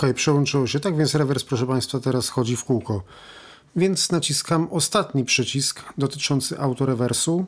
Ok, 0.00 0.14
przełączyło 0.14 0.66
się. 0.66 0.80
Tak 0.80 0.96
więc 0.96 1.14
rewers, 1.14 1.44
proszę 1.44 1.66
Państwa, 1.66 2.00
teraz 2.00 2.28
chodzi 2.28 2.56
w 2.56 2.64
kółko. 2.64 3.02
Więc 3.76 4.12
naciskam 4.12 4.68
ostatni 4.70 5.24
przycisk 5.24 5.84
dotyczący 5.98 6.58
autorewersu 6.58 7.46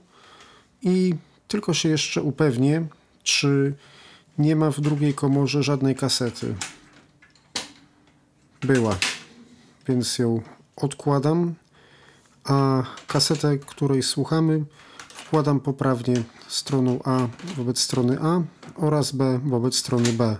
i 0.82 1.14
tylko 1.48 1.74
się 1.74 1.88
jeszcze 1.88 2.22
upewnię, 2.22 2.86
czy 3.22 3.74
nie 4.38 4.56
ma 4.56 4.70
w 4.70 4.80
drugiej 4.80 5.14
komorze 5.14 5.62
żadnej 5.62 5.94
kasety. 5.94 6.54
Była, 8.60 8.96
więc 9.88 10.18
ją 10.18 10.42
odkładam, 10.76 11.54
a 12.44 12.82
kasetę, 13.06 13.58
której 13.58 14.02
słuchamy, 14.02 14.64
wkładam 15.08 15.60
poprawnie 15.60 16.22
stroną 16.48 17.00
A 17.04 17.28
wobec 17.56 17.78
strony 17.78 18.18
A 18.20 18.42
oraz 18.76 19.12
B 19.12 19.40
wobec 19.44 19.76
strony 19.76 20.12
B. 20.12 20.36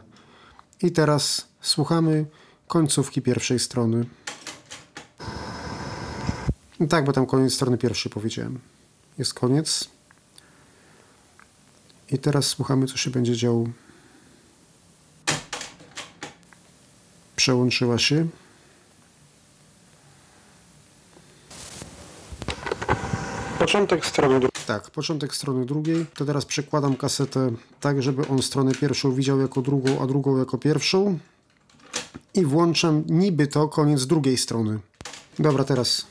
I 0.82 0.92
teraz 0.92 1.51
słuchamy 1.62 2.26
końcówki 2.68 3.22
pierwszej 3.22 3.58
strony. 3.58 4.04
Tak, 6.88 7.04
bo 7.04 7.12
tam 7.12 7.26
koniec 7.26 7.54
strony 7.54 7.78
pierwszej 7.78 8.12
powiedziałem. 8.12 8.58
Jest 9.18 9.34
koniec. 9.34 9.88
I 12.10 12.18
teraz 12.18 12.46
słuchamy, 12.46 12.86
co 12.86 12.96
się 12.96 13.10
będzie 13.10 13.36
działo. 13.36 13.64
Przełączyła 17.36 17.98
się. 17.98 18.26
Początek 23.58 24.06
strony 24.06 24.40
drugiej. 24.40 24.66
Tak, 24.66 24.90
początek 24.90 25.34
strony 25.34 25.66
drugiej. 25.66 26.06
To 26.14 26.24
teraz 26.24 26.44
przekładam 26.44 26.96
kasetę 26.96 27.52
tak, 27.80 28.02
żeby 28.02 28.28
on 28.28 28.42
stronę 28.42 28.72
pierwszą 28.74 29.12
widział 29.12 29.40
jako 29.40 29.62
drugą, 29.62 30.02
a 30.02 30.06
drugą 30.06 30.38
jako 30.38 30.58
pierwszą. 30.58 31.18
I 32.34 32.44
włączam 32.44 33.04
niby 33.06 33.46
to 33.46 33.68
koniec 33.68 34.06
drugiej 34.06 34.36
strony. 34.36 34.78
Dobra, 35.38 35.64
teraz. 35.64 36.06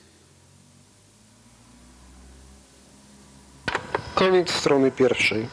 Koniec 4.16 4.52
strony 4.52 4.92
pierwszej. 4.92 5.48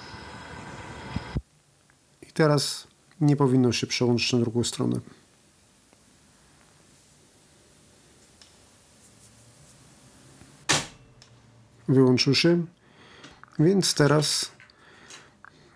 I 2.22 2.32
teraz 2.32 2.86
nie 3.20 3.36
powinno 3.36 3.72
się 3.72 3.86
przełączyć 3.86 4.32
na 4.32 4.38
drugą 4.38 4.64
stronę. 4.64 5.00
wyłączył 11.88 12.34
się. 12.34 12.64
Więc 13.58 13.94
teraz 13.94 14.50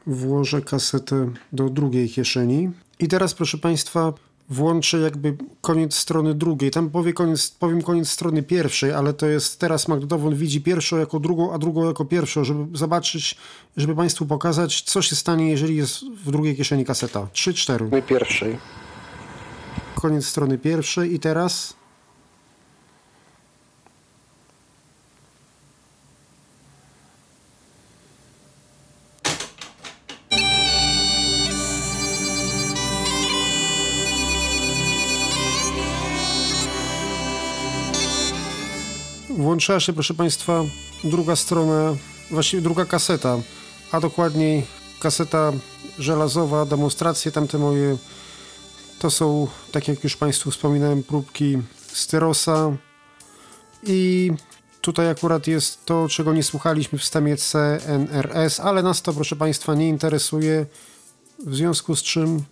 włożę 0.06 0.62
kasetę 0.62 1.32
do 1.52 1.68
drugiej 1.68 2.10
kieszeni. 2.10 2.70
I 2.98 3.08
teraz, 3.08 3.34
proszę 3.34 3.58
Państwa, 3.58 4.12
włączę 4.52 4.98
jakby 4.98 5.36
koniec 5.60 5.94
strony 5.94 6.34
drugiej. 6.34 6.70
Tam 6.70 6.90
powie 6.90 7.12
koniec, 7.12 7.50
powiem 7.50 7.82
koniec 7.82 8.08
strony 8.08 8.42
pierwszej, 8.42 8.92
ale 8.92 9.12
to 9.12 9.26
jest 9.26 9.60
teraz 9.60 9.88
magnetofon 9.88 10.34
widzi 10.34 10.60
pierwszą 10.60 10.96
jako 10.96 11.20
drugą, 11.20 11.52
a 11.52 11.58
drugą 11.58 11.86
jako 11.86 12.04
pierwszą, 12.04 12.44
żeby 12.44 12.78
zobaczyć, 12.78 13.36
żeby 13.76 13.94
Państwu 13.94 14.26
pokazać, 14.26 14.82
co 14.82 15.02
się 15.02 15.16
stanie, 15.16 15.50
jeżeli 15.50 15.76
jest 15.76 16.04
w 16.24 16.30
drugiej 16.30 16.56
kieszeni 16.56 16.84
kaseta. 16.84 17.26
3-4. 17.34 18.02
Pierwszej. 18.02 18.58
Koniec 19.94 20.26
strony 20.26 20.58
pierwszej 20.58 21.14
i 21.14 21.18
teraz 21.18 21.81
włączyła 39.52 39.80
się, 39.80 39.92
proszę 39.92 40.14
Państwa, 40.14 40.64
druga 41.04 41.36
strona, 41.36 41.96
właściwie 42.30 42.62
druga 42.62 42.84
kaseta, 42.84 43.38
a 43.92 44.00
dokładniej 44.00 44.66
kaseta 45.00 45.52
żelazowa, 45.98 46.66
demonstracje 46.66 47.32
tamte 47.32 47.58
moje. 47.58 47.96
To 48.98 49.10
są, 49.10 49.48
tak 49.72 49.88
jak 49.88 50.04
już 50.04 50.16
Państwu 50.16 50.50
wspominałem, 50.50 51.02
próbki 51.02 51.58
Styrosa 51.86 52.76
i 53.82 54.32
tutaj 54.80 55.10
akurat 55.10 55.46
jest 55.46 55.84
to, 55.84 56.08
czego 56.08 56.32
nie 56.32 56.42
słuchaliśmy 56.42 56.98
w 56.98 57.04
stemie 57.04 57.36
CNRS, 57.36 58.60
ale 58.60 58.82
nas 58.82 59.02
to, 59.02 59.12
proszę 59.12 59.36
Państwa, 59.36 59.74
nie 59.74 59.88
interesuje, 59.88 60.66
w 61.46 61.54
związku 61.54 61.96
z 61.96 62.02
czym 62.02 62.44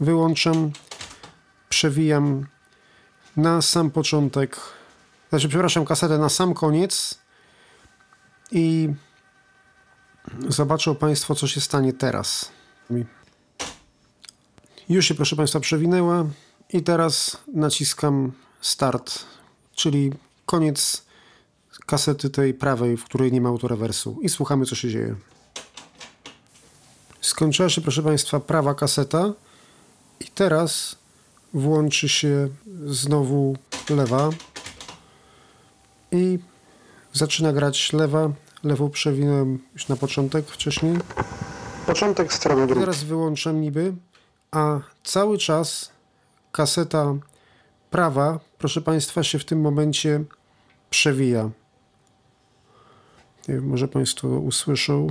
wyłączam, 0.00 0.70
przewijam 1.68 2.46
na 3.36 3.62
sam 3.62 3.90
początek 3.90 4.81
znaczy, 5.32 5.48
przepraszam, 5.48 5.84
kasetę 5.84 6.18
na 6.18 6.28
sam 6.28 6.54
koniec 6.54 7.18
i 8.50 8.88
zobaczą 10.48 10.94
Państwo, 10.94 11.34
co 11.34 11.46
się 11.46 11.60
stanie 11.60 11.92
teraz. 11.92 12.52
Już 14.88 15.06
się, 15.06 15.14
proszę 15.14 15.36
Państwa, 15.36 15.60
przewinęła 15.60 16.24
i 16.72 16.82
teraz 16.82 17.36
naciskam 17.54 18.32
start, 18.60 19.18
czyli 19.74 20.12
koniec 20.46 21.04
kasety 21.86 22.30
tej 22.30 22.54
prawej, 22.54 22.96
w 22.96 23.04
której 23.04 23.32
nie 23.32 23.40
ma 23.40 23.48
autorewersu 23.48 24.18
i 24.22 24.28
słuchamy, 24.28 24.66
co 24.66 24.74
się 24.74 24.90
dzieje. 24.90 25.14
Skończyła 27.20 27.68
się, 27.68 27.80
proszę 27.80 28.02
Państwa, 28.02 28.40
prawa 28.40 28.74
kaseta 28.74 29.32
i 30.20 30.24
teraz 30.24 30.96
włączy 31.54 32.08
się 32.08 32.48
znowu 32.86 33.56
lewa 33.90 34.30
i 36.12 36.38
zaczyna 37.12 37.52
grać 37.52 37.92
lewa. 37.92 38.30
Lewą 38.64 38.90
przewinąłem 38.90 39.58
już 39.72 39.88
na 39.88 39.96
początek 39.96 40.46
wcześniej. 40.46 40.96
Początek 41.86 42.32
strony 42.32 42.66
drugiej. 42.66 42.84
Teraz 42.84 43.04
wyłączam 43.04 43.60
niby, 43.60 43.94
a 44.50 44.80
cały 45.04 45.38
czas 45.38 45.92
kaseta 46.52 47.14
prawa, 47.90 48.40
proszę 48.58 48.80
Państwa, 48.80 49.22
się 49.22 49.38
w 49.38 49.44
tym 49.44 49.60
momencie 49.60 50.24
przewija. 50.90 51.50
Nie 53.48 53.54
wiem, 53.54 53.68
może 53.68 53.88
Państwo 53.88 54.28
usłyszą. 54.28 55.06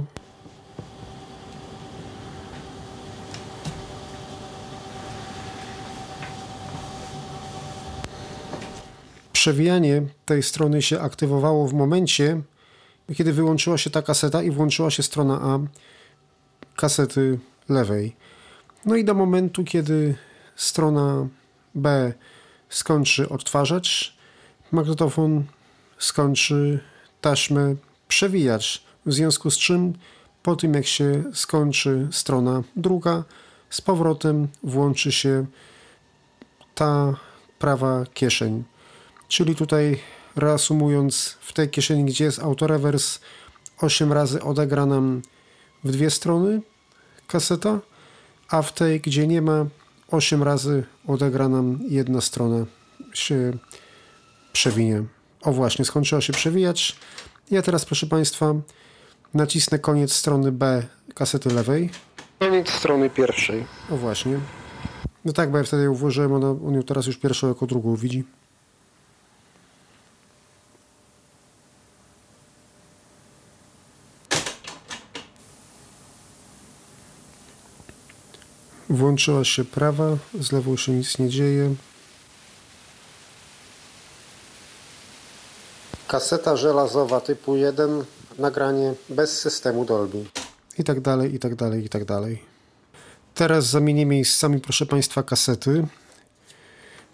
Przewijanie 9.41 10.01
tej 10.25 10.43
strony 10.43 10.81
się 10.81 11.01
aktywowało 11.01 11.67
w 11.67 11.73
momencie, 11.73 12.41
kiedy 13.15 13.33
wyłączyła 13.33 13.77
się 13.77 13.89
ta 13.89 14.01
kaseta 14.01 14.43
i 14.43 14.51
włączyła 14.51 14.91
się 14.91 15.03
strona 15.03 15.41
A 15.41 15.59
kasety 16.75 17.39
lewej. 17.69 18.15
No 18.85 18.95
i 18.95 19.05
do 19.05 19.13
momentu, 19.13 19.63
kiedy 19.63 20.15
strona 20.55 21.27
B 21.75 22.13
skończy 22.69 23.29
odtwarzać, 23.29 24.17
magnetofon 24.71 25.43
skończy 25.97 26.79
taśmę 27.21 27.75
przewijać. 28.07 28.83
W 29.05 29.13
związku 29.13 29.51
z 29.51 29.57
czym 29.57 29.93
po 30.43 30.55
tym 30.55 30.73
jak 30.73 30.85
się 30.85 31.23
skończy 31.33 32.07
strona 32.11 32.63
druga, 32.75 33.23
z 33.69 33.81
powrotem 33.81 34.47
włączy 34.63 35.11
się 35.11 35.45
ta 36.75 37.15
prawa 37.59 38.05
kieszeń. 38.13 38.63
Czyli 39.32 39.55
tutaj 39.55 39.99
reasumując, 40.36 41.38
w 41.41 41.53
tej 41.53 41.69
kieszeni, 41.69 42.05
gdzie 42.05 42.23
jest 42.23 42.39
autorewers, 42.39 43.19
8 43.77 44.13
razy 44.13 44.41
odegra 44.41 44.86
nam 44.86 45.21
w 45.84 45.91
dwie 45.91 46.09
strony 46.09 46.61
kaseta, 47.27 47.79
a 48.49 48.61
w 48.61 48.73
tej, 48.73 49.01
gdzie 49.01 49.27
nie 49.27 49.41
ma, 49.41 49.65
8 50.07 50.43
razy 50.43 50.84
odegra 51.07 51.49
nam 51.49 51.79
jedna 51.88 52.21
strona 52.21 52.65
się 53.13 53.53
przewinie. 54.53 55.03
O 55.41 55.51
właśnie, 55.51 55.86
skończyła 55.86 56.21
się 56.21 56.34
przewijać. 56.34 56.95
Ja 57.51 57.61
teraz, 57.61 57.86
proszę 57.86 58.07
Państwa, 58.07 58.53
nacisnę 59.34 59.79
koniec 59.79 60.13
strony 60.13 60.51
B 60.51 60.84
kasety 61.13 61.49
lewej. 61.49 61.89
Koniec 62.39 62.69
strony 62.69 63.09
pierwszej. 63.09 63.65
O 63.91 63.97
właśnie. 63.97 64.39
No 65.25 65.34
tak, 65.34 65.51
bo 65.51 65.57
ja 65.57 65.63
wtedy 65.63 65.84
ją 65.84 65.93
włożyłem, 65.93 66.34
ona, 66.34 66.49
on 66.49 66.73
ją 66.73 66.84
teraz 66.84 67.07
już 67.07 67.17
pierwszą 67.17 67.47
jako 67.47 67.67
drugą 67.67 67.95
widzi. 67.95 68.23
Włączyła 78.91 79.43
się 79.43 79.65
prawa, 79.65 80.17
z 80.39 80.51
lewą 80.51 80.77
się 80.77 80.91
nic 80.91 81.19
nie 81.19 81.29
dzieje. 81.29 81.75
Kaseta 86.07 86.55
żelazowa 86.55 87.21
typu 87.21 87.55
1, 87.55 88.03
nagranie 88.37 88.93
bez 89.09 89.39
systemu 89.39 89.85
Dolby. 89.85 90.25
I 90.77 90.83
tak 90.83 90.99
dalej, 90.99 91.35
i 91.35 91.39
tak 91.39 91.55
dalej, 91.55 91.85
i 91.85 91.89
tak 91.89 92.05
dalej. 92.05 92.43
Teraz 93.35 93.65
zamienię 93.65 94.05
miejscami, 94.05 94.59
proszę 94.59 94.85
Państwa, 94.85 95.23
kasety, 95.23 95.87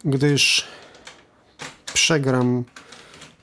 gdyż 0.05 0.67
przegram 1.93 2.63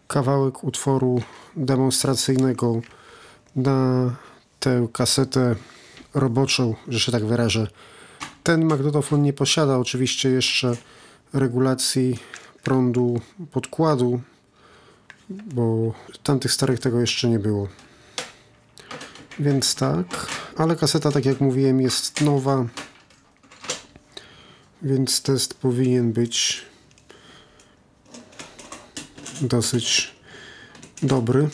kawałek 0.08 0.64
utworu 0.64 1.22
demonstracyjnego 1.56 2.80
na 3.56 4.10
tę 4.60 4.88
kasetę 4.92 5.54
roboczą, 6.14 6.74
że 6.88 7.00
się 7.00 7.12
tak 7.12 7.24
wyrażę. 7.24 7.66
Ten 8.44 8.64
magnetofon 8.64 9.22
nie 9.22 9.32
posiada 9.32 9.78
oczywiście 9.78 10.28
jeszcze 10.28 10.76
regulacji 11.32 12.18
prądu 12.62 13.20
podkładu, 13.52 14.20
bo 15.28 15.94
tamtych 16.22 16.52
starych 16.52 16.80
tego 16.80 17.00
jeszcze 17.00 17.28
nie 17.28 17.38
było. 17.38 17.68
Więc 19.38 19.74
tak, 19.74 20.26
ale 20.56 20.76
kaseta, 20.76 21.12
tak 21.12 21.24
jak 21.24 21.40
mówiłem, 21.40 21.80
jest 21.80 22.20
nowa, 22.20 22.66
więc 24.82 25.22
test 25.22 25.54
powinien 25.54 26.12
być 26.12 26.62
dosyć 29.40 30.14
dobry. 31.02 31.48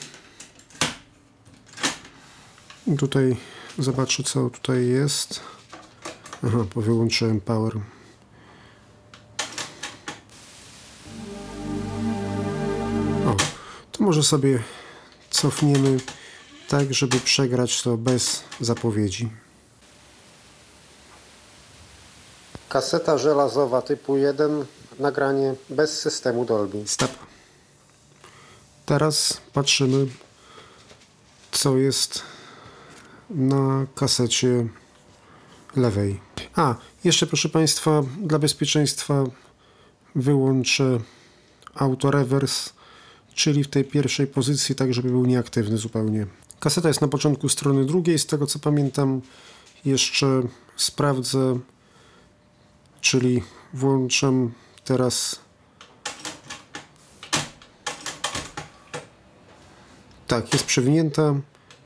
Tutaj 2.99 3.37
zobaczę, 3.79 4.23
co 4.23 4.51
tutaj 4.51 4.87
jest. 4.87 5.60
Aha, 6.47 6.65
bo 6.75 6.81
wyłączyłem 6.81 7.41
power. 7.41 7.73
O, 13.27 13.37
to 13.93 14.05
może 14.05 14.23
sobie 14.23 14.63
cofniemy 15.31 16.01
tak, 16.69 16.95
żeby 16.95 17.21
przegrać 17.21 17.83
to 17.83 17.97
bez 17.97 18.45
zapowiedzi. 18.61 19.31
Kaseta 22.69 23.19
żelazowa 23.19 23.83
typu 23.83 24.17
1, 24.17 24.65
nagranie 24.99 25.55
bez 25.71 26.01
systemu 26.01 26.45
Dolby. 26.45 26.83
Stop. 26.87 27.11
Teraz 28.87 29.41
patrzymy, 29.53 30.07
co 31.53 31.77
jest 31.77 32.23
na 33.31 33.87
kasecie 33.95 34.69
lewej. 35.77 36.30
A, 36.57 36.75
jeszcze 37.05 37.27
proszę 37.27 37.49
Państwa, 37.49 38.03
dla 38.23 38.39
bezpieczeństwa 38.39 39.25
wyłączę 40.15 41.01
autorewers, 41.75 42.73
czyli 43.35 43.65
w 43.65 43.69
tej 43.69 43.85
pierwszej 43.85 44.27
pozycji, 44.27 44.75
tak 44.75 44.95
żeby 44.95 45.09
był 45.09 45.27
nieaktywny 45.27 45.79
zupełnie. 45.79 46.27
Kaseta 46.61 46.89
jest 46.89 47.01
na 47.01 47.09
początku 47.09 47.49
strony 47.49 47.85
drugiej, 47.85 48.19
z 48.19 48.27
tego 48.27 48.47
co 48.47 48.59
pamiętam 48.59 49.21
jeszcze 49.85 50.43
sprawdzę, 50.77 51.59
czyli 53.01 53.43
włączam 53.75 54.53
teraz 54.85 55.41
tak, 60.27 60.53
jest 60.53 60.65
przewinięta 60.65 61.35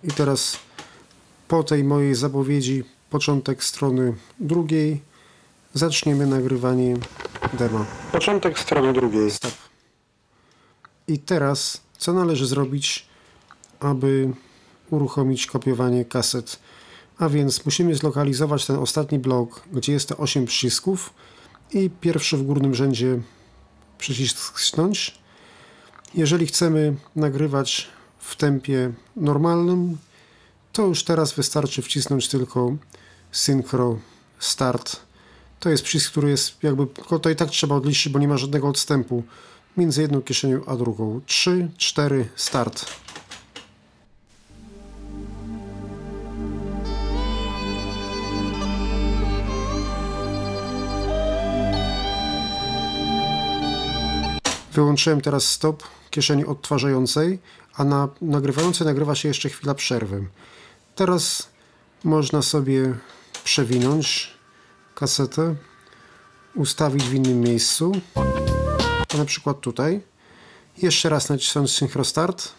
i 0.03 0.09
teraz 0.09 0.59
po 1.49 1.63
tej 1.65 1.85
mojej 1.85 2.15
zapowiedzi 2.15 2.85
początek 3.15 3.65
strony 3.65 4.15
drugiej. 4.41 5.03
Zaczniemy 5.75 6.27
nagrywanie 6.27 6.97
demo. 7.53 7.87
Początek 8.13 8.59
strony 8.59 8.93
drugiej. 8.93 9.31
Stop. 9.31 9.55
I 11.09 11.19
teraz, 11.19 11.81
co 11.99 12.13
należy 12.13 12.47
zrobić, 12.47 13.07
aby 13.81 14.31
uruchomić 14.91 15.47
kopiowanie 15.47 16.05
kaset? 16.05 16.59
A 17.19 17.29
więc 17.29 17.65
musimy 17.65 17.95
zlokalizować 17.95 18.67
ten 18.67 18.77
ostatni 18.77 19.19
blok, 19.19 19.63
gdzie 19.73 19.93
jest 19.93 20.09
te 20.09 20.17
8 20.17 20.47
przycisków 20.47 21.15
i 21.73 21.91
pierwszy 22.01 22.37
w 22.37 22.43
górnym 22.43 22.75
rzędzie 22.75 23.21
przycisk. 23.99 24.63
Jeżeli 26.15 26.47
chcemy 26.47 26.95
nagrywać 27.17 27.89
w 28.19 28.37
tempie 28.37 28.93
normalnym, 29.17 29.99
to 30.73 30.87
już 30.87 31.05
teraz 31.05 31.33
wystarczy 31.33 31.83
wcisnąć 31.83 32.29
tylko 32.29 32.77
Synchro 33.35 33.99
Start. 34.39 34.97
To 35.61 35.71
jest 35.71 35.85
przycisk, 35.85 36.11
który 36.11 36.31
jest 36.31 36.63
jakby, 36.63 36.87
to 37.23 37.31
i 37.31 37.37
tak 37.37 37.51
trzeba 37.51 37.75
odliczyć, 37.75 38.09
bo 38.09 38.19
nie 38.19 38.29
ma 38.29 38.37
żadnego 38.37 38.69
odstępu 38.69 39.23
między 39.77 40.03
jedną 40.03 40.23
kieszenią 40.23 40.65
a 40.67 40.77
drugą. 40.77 41.21
3, 41.27 41.69
4, 41.77 42.29
start. 42.37 42.87
Wyłączyłem 54.73 55.21
teraz 55.21 55.45
stop 55.45 55.83
kieszeni 56.11 56.45
odtwarzającej, 56.45 57.39
a 57.75 57.85
na 57.85 58.09
nagrywającej 58.23 58.87
nagrywa 58.87 59.15
się 59.15 59.29
jeszcze 59.29 59.49
chwila 59.49 59.75
przerwy. 59.75 60.27
Teraz 60.95 61.49
można 62.05 62.43
sobie 62.43 62.95
przewinąć 63.45 64.31
kasetę, 64.95 65.55
ustawić 66.55 67.05
w 67.05 67.15
innym 67.15 67.41
miejscu, 67.41 67.93
na 69.19 69.25
przykład 69.25 69.61
tutaj. 69.61 70.01
Jeszcze 70.83 71.09
raz 71.09 71.29
nacisnąć 71.29 71.71
Synchro 71.71 72.05
Start. 72.05 72.53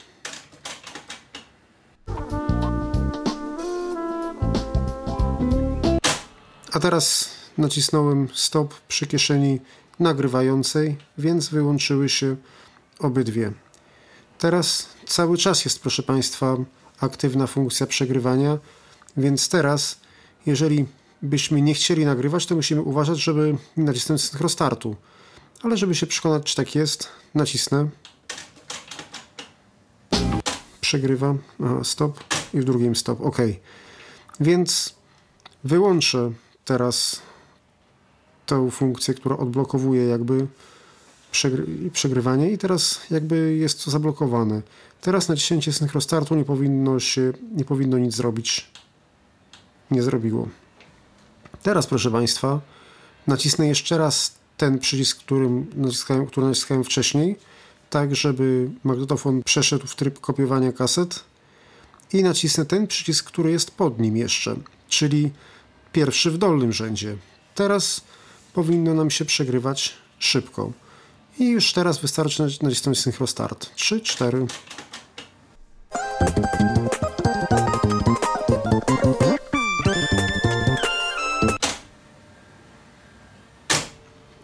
A 6.72 6.80
teraz 6.80 7.30
nacisnąłem 7.58 8.28
stop 8.34 8.74
przy 8.88 9.08
kieszeni 9.08 9.60
nagrywającej, 10.00 10.98
więc 11.18 11.50
wyłączyły 11.50 12.10
się 12.10 12.36
obydwie. 13.00 13.52
Teraz 14.38 14.90
cały 15.08 15.38
czas 15.38 15.66
jest, 15.66 15.82
proszę 15.82 16.04
Państwa, 16.04 16.58
aktywna 17.00 17.48
funkcja 17.48 17.88
przegrywania, 17.88 18.58
więc 19.18 19.50
teraz, 19.50 20.00
jeżeli 20.46 20.86
byśmy 21.22 21.62
nie 21.62 21.74
chcieli 21.74 22.06
nagrywać, 22.06 22.46
to 22.46 22.56
musimy 22.56 22.82
uważać, 22.82 23.20
żeby 23.24 23.58
nacisnąć 23.78 24.22
synchro 24.22 24.50
startu. 24.50 24.96
ale 25.64 25.78
żeby 25.78 25.96
się 25.96 26.08
przekonać, 26.08 26.44
czy 26.44 26.56
tak 26.56 26.76
jest, 26.76 27.08
nacisnę. 27.34 27.90
Przegrywa. 30.82 31.36
Aha, 31.64 31.84
stop. 31.84 32.24
I 32.54 32.60
w 32.60 32.64
drugim 32.64 32.96
stop. 32.96 33.22
OK. 33.22 33.38
Więc 34.40 34.96
wyłączę 35.64 36.32
teraz 36.66 37.22
tę 38.46 38.72
funkcję, 38.72 39.14
która 39.14 39.38
odblokowuje 39.38 40.06
jakby 40.06 40.48
przegry 41.32 41.90
przegrywanie 41.94 42.52
i 42.52 42.58
teraz 42.58 43.02
jakby 43.12 43.56
jest 43.56 43.86
to 43.86 43.92
zablokowane. 43.92 44.62
Teraz 45.02 45.30
naciśnięcie 45.30 45.74
synchrostartu 45.74 46.36
nie 46.36 46.46
powinno 46.46 47.00
się, 47.00 47.34
nie 47.52 47.66
powinno 47.66 47.98
nic 47.98 48.16
zrobić. 48.16 48.72
Nie 49.92 50.04
zrobiło. 50.04 50.48
Teraz 51.64 51.88
proszę 51.88 52.12
Państwa 52.12 52.62
nacisnę 53.28 53.68
jeszcze 53.68 53.98
raz 53.98 54.36
ten 54.58 54.80
przycisk, 54.80 55.20
którym 55.20 55.66
naciskałem, 55.76 56.26
który 56.26 56.48
naciskałem 56.48 56.84
wcześniej, 56.84 57.36
tak 57.90 58.16
żeby 58.16 58.70
magnetofon 58.84 59.44
przeszedł 59.44 59.88
w 59.88 59.96
tryb 59.96 60.20
kopiowania 60.20 60.72
kaset 60.72 61.24
i 62.14 62.24
nacisnę 62.24 62.66
ten 62.66 62.88
przycisk, 62.88 63.26
który 63.26 63.52
jest 63.52 63.72
pod 63.72 64.00
nim 64.00 64.18
jeszcze, 64.18 64.56
czyli 64.90 65.32
pierwszy 65.92 66.32
w 66.32 66.38
dolnym 66.38 66.74
rzędzie. 66.74 67.18
Teraz 67.56 68.02
powinno 68.54 68.94
nam 68.94 69.12
się 69.12 69.26
przegrywać 69.26 69.94
szybko. 70.20 70.72
I 71.40 71.50
już 71.50 71.74
teraz 71.74 72.02
wystarczy 72.02 72.44
nacisnąć 72.62 73.00
Synchro 73.00 73.28
Start. 73.28 73.76
3, 73.76 74.02
4. 74.02 74.48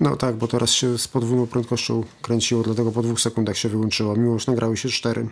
No 0.02 0.16
tak, 0.16 0.36
bo 0.36 0.48
teraz 0.48 0.70
się 0.70 0.98
z 0.98 1.08
podwójną 1.08 1.48
prędkością 1.48 2.04
kręciło, 2.22 2.64
dlatego 2.64 2.92
po 2.92 3.02
dwóch 3.02 3.22
sekundach 3.22 3.58
się 3.58 3.70
wyłączyło, 3.70 4.16
mimo 4.16 4.40
że 4.40 4.52
nagrały 4.52 4.78
się 4.78 4.90
cztery. 4.90 5.28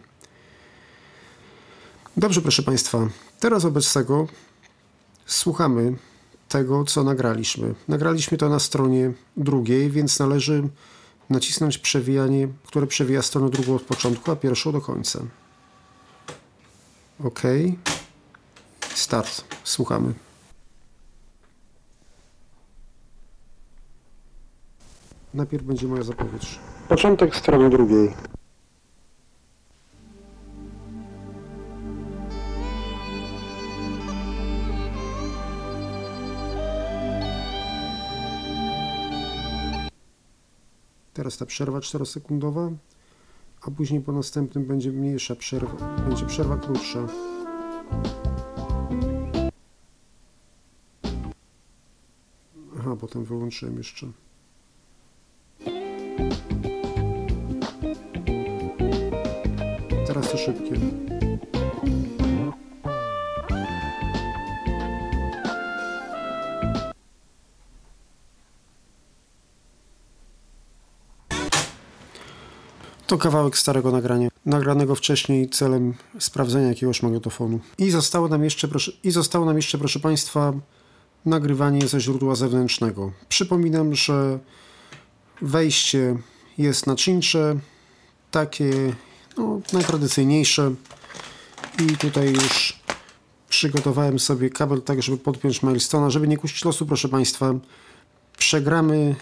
Dobrze, 2.17 2.41
proszę 2.41 2.63
Państwa, 2.63 3.07
teraz 3.39 3.63
wobec 3.63 3.93
tego 3.93 4.27
słuchamy 5.25 5.95
tego, 6.49 6.83
co 6.85 7.03
nagraliśmy. 7.03 7.75
Nagraliśmy 7.87 8.37
to 8.37 8.49
na 8.49 8.59
stronie 8.59 9.11
drugiej, 9.37 9.91
więc 9.91 10.19
należy 10.19 10.69
nacisnąć 11.29 11.77
przewijanie, 11.77 12.47
które 12.65 12.87
przewija 12.87 13.21
stronę 13.21 13.49
drugą 13.49 13.75
od 13.75 13.81
początku, 13.81 14.31
a 14.31 14.35
pierwszą 14.35 14.71
do 14.71 14.81
końca. 14.81 15.19
OK. 17.23 17.41
Start. 18.95 19.43
Słuchamy. 19.63 20.28
Najpierw 25.33 25.63
będzie 25.63 25.87
moja 25.87 26.03
zapowiedź. 26.03 26.59
Początek 26.89 27.35
strony 27.35 27.69
drugiej. 27.69 28.13
Teraz 41.13 41.37
ta 41.37 41.45
przerwa 41.45 41.79
4-sekundowa, 41.79 42.75
a 43.61 43.71
później 43.71 44.01
po 44.01 44.11
następnym 44.11 44.65
będzie 44.65 44.91
mniejsza 44.91 45.35
przerwa, 45.35 45.97
będzie 46.09 46.25
przerwa 46.25 46.57
krótsza. 46.57 47.07
Aha, 52.79 52.95
potem 52.99 53.25
wyłączyłem 53.25 53.77
jeszcze. 53.77 54.07
To 73.09 73.17
kawałek 73.17 73.57
starego 73.57 73.91
nagrania, 73.91 74.29
nagranego 74.45 74.95
wcześniej 74.95 75.49
celem 75.49 75.93
sprawdzenia 76.19 76.67
jakiegoś 76.67 77.03
magnetofonu. 77.03 77.59
I 77.77 77.91
zostało 77.91 78.27
nam 78.27 78.43
jeszcze, 78.43 78.67
proszę, 78.67 78.91
i 79.03 79.11
zostało 79.11 79.45
nam 79.45 79.55
jeszcze, 79.55 79.77
proszę 79.77 79.99
Państwa, 79.99 80.53
nagrywanie 81.25 81.87
ze 81.87 81.99
źródła 81.99 82.35
zewnętrznego. 82.35 83.11
Przypominam, 83.29 83.95
że 83.95 84.39
wejście 85.41 86.17
jest 86.57 86.87
naczyńcze, 86.87 87.59
takie 88.31 88.71
no, 89.37 89.61
najtradycyjniejsze 89.73 90.71
i 91.79 91.97
tutaj 91.97 92.33
już 92.33 92.79
przygotowałem 93.49 94.19
sobie 94.19 94.49
kabel 94.49 94.81
tak, 94.81 95.03
żeby 95.03 95.17
podpiąć 95.17 95.63
milestone, 95.63 96.11
żeby 96.11 96.27
nie 96.27 96.37
kusić 96.37 96.65
losu, 96.65 96.85
proszę 96.85 97.09
Państwa. 97.09 97.53
Przegramy 98.37 99.15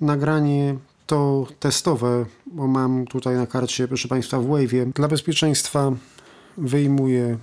nagranie 0.00 0.76
to 1.06 1.46
testowe, 1.60 2.26
bo 2.46 2.66
mam 2.66 3.06
tutaj 3.06 3.36
na 3.36 3.46
karcie, 3.46 3.88
proszę 3.88 4.08
Państwa, 4.08 4.38
w 4.38 4.46
Wave'ie. 4.46 4.92
Dla 4.92 5.08
bezpieczeństwa 5.08 5.92
wyjmuję 6.56 7.38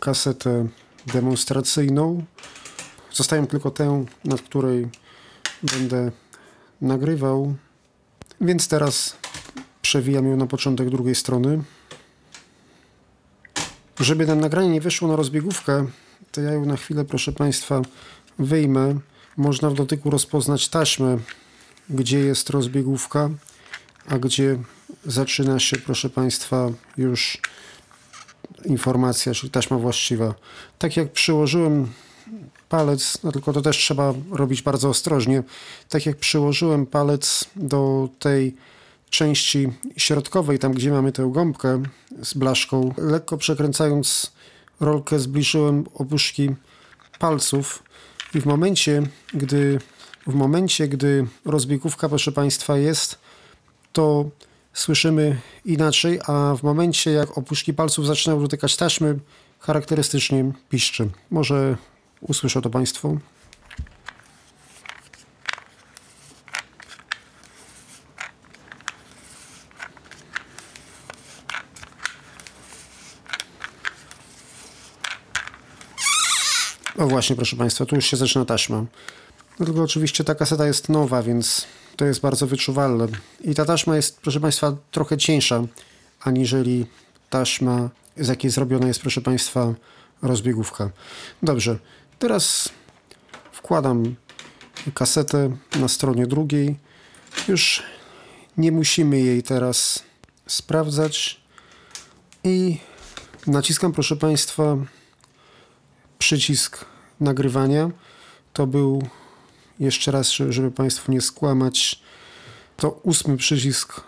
kasetę 0.00 0.66
demonstracyjną. 1.06 2.24
Zostawiam 3.12 3.46
tylko 3.46 3.70
tę, 3.70 4.04
nad 4.24 4.42
której 4.42 4.88
będę 5.62 6.10
nagrywał. 6.80 7.54
Więc 8.40 8.68
teraz 8.68 9.16
przewijam 9.82 10.26
ją 10.26 10.36
na 10.36 10.46
początek 10.46 10.90
drugiej 10.90 11.14
strony. 11.14 11.62
Żeby 14.00 14.26
to 14.26 14.34
nagranie 14.34 14.68
nie 14.68 14.80
wyszło 14.80 15.08
na 15.08 15.16
rozbiegówkę, 15.16 15.86
to 16.32 16.40
ja 16.40 16.52
ją 16.52 16.64
na 16.64 16.76
chwilę, 16.76 17.04
proszę 17.04 17.32
Państwa, 17.32 17.82
wyjmę. 18.38 18.98
Można 19.36 19.70
w 19.70 19.74
dotyku 19.74 20.10
rozpoznać 20.10 20.68
taśmę 20.68 21.18
gdzie 21.90 22.18
jest 22.18 22.50
rozbiegówka, 22.50 23.30
a 24.08 24.18
gdzie 24.18 24.58
zaczyna 25.06 25.58
się, 25.58 25.76
proszę 25.76 26.10
Państwa, 26.10 26.70
już 26.96 27.38
informacja, 28.64 29.34
czyli 29.34 29.50
taśma 29.50 29.78
właściwa. 29.78 30.34
Tak 30.78 30.96
jak 30.96 31.12
przyłożyłem 31.12 31.92
palec, 32.68 33.18
no 33.24 33.32
tylko 33.32 33.52
to 33.52 33.62
też 33.62 33.76
trzeba 33.76 34.14
robić 34.30 34.62
bardzo 34.62 34.88
ostrożnie, 34.88 35.42
tak 35.88 36.06
jak 36.06 36.16
przyłożyłem 36.16 36.86
palec 36.86 37.44
do 37.56 38.08
tej 38.18 38.56
części 39.10 39.68
środkowej, 39.96 40.58
tam 40.58 40.72
gdzie 40.72 40.90
mamy 40.90 41.12
tę 41.12 41.30
gąbkę 41.32 41.82
z 42.22 42.34
blaszką, 42.34 42.94
lekko 42.98 43.36
przekręcając 43.36 44.32
rolkę 44.80 45.18
zbliżyłem 45.18 45.84
opuszki 45.94 46.50
palców 47.18 47.82
i 48.34 48.40
w 48.40 48.46
momencie, 48.46 49.02
gdy 49.34 49.78
w 50.28 50.34
momencie, 50.34 50.88
gdy 50.88 51.26
rozbiegówka, 51.44 52.08
proszę 52.08 52.32
Państwa, 52.32 52.78
jest, 52.78 53.18
to 53.92 54.24
słyszymy 54.72 55.40
inaczej, 55.64 56.20
a 56.26 56.54
w 56.58 56.62
momencie, 56.62 57.10
jak 57.10 57.38
opuszki 57.38 57.74
palców 57.74 58.06
zaczynają 58.06 58.42
dotykać 58.42 58.76
taśmy, 58.76 59.18
charakterystycznie 59.58 60.52
piszczy. 60.68 61.10
Może 61.30 61.76
usłyszą 62.20 62.62
to 62.62 62.70
Państwo. 62.70 63.16
O 76.98 77.06
właśnie, 77.06 77.36
proszę 77.36 77.56
Państwa, 77.56 77.86
tu 77.86 77.96
już 77.96 78.06
się 78.06 78.16
zaczyna 78.16 78.44
taśma. 78.44 78.84
No 79.58 79.66
tylko 79.66 79.82
oczywiście 79.82 80.24
ta 80.24 80.34
kaseta 80.34 80.66
jest 80.66 80.88
nowa, 80.88 81.22
więc 81.22 81.66
to 81.96 82.04
jest 82.04 82.20
bardzo 82.20 82.46
wyczuwalne. 82.46 83.06
I 83.40 83.54
ta 83.54 83.64
taśma 83.64 83.96
jest, 83.96 84.20
proszę 84.20 84.40
Państwa, 84.40 84.76
trochę 84.90 85.16
cieńsza, 85.16 85.62
aniżeli 86.20 86.86
taśma, 87.30 87.90
z 88.16 88.28
jakiej 88.28 88.50
zrobiona 88.50 88.86
jest, 88.86 89.00
proszę 89.00 89.20
Państwa, 89.20 89.74
rozbiegówka. 90.22 90.90
Dobrze, 91.42 91.78
teraz 92.18 92.68
wkładam 93.52 94.14
kasetę 94.94 95.56
na 95.80 95.88
stronie 95.88 96.26
drugiej. 96.26 96.76
Już 97.48 97.82
nie 98.56 98.72
musimy 98.72 99.20
jej 99.20 99.42
teraz 99.42 100.02
sprawdzać. 100.46 101.40
I 102.44 102.78
naciskam, 103.46 103.92
proszę 103.92 104.16
Państwa, 104.16 104.76
przycisk 106.18 106.84
nagrywania. 107.20 107.90
To 108.52 108.66
był 108.66 109.02
jeszcze 109.80 110.10
raz, 110.10 110.30
żeby 110.30 110.70
Państwu 110.70 111.12
nie 111.12 111.20
skłamać, 111.20 112.02
to 112.76 112.90
ósmy 112.90 113.36
przycisk 113.36 114.00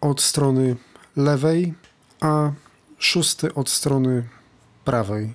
od 0.00 0.20
strony 0.20 0.76
lewej, 1.16 1.74
a 2.20 2.52
szósty 2.98 3.54
od 3.54 3.70
strony 3.70 4.28
prawej. 4.84 5.34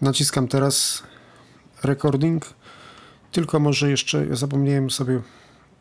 Naciskam 0.00 0.48
teraz 0.48 1.02
recording, 1.82 2.54
tylko 3.32 3.60
może 3.60 3.90
jeszcze 3.90 4.26
ja 4.26 4.36
zapomniałem 4.36 4.90
sobie 4.90 5.20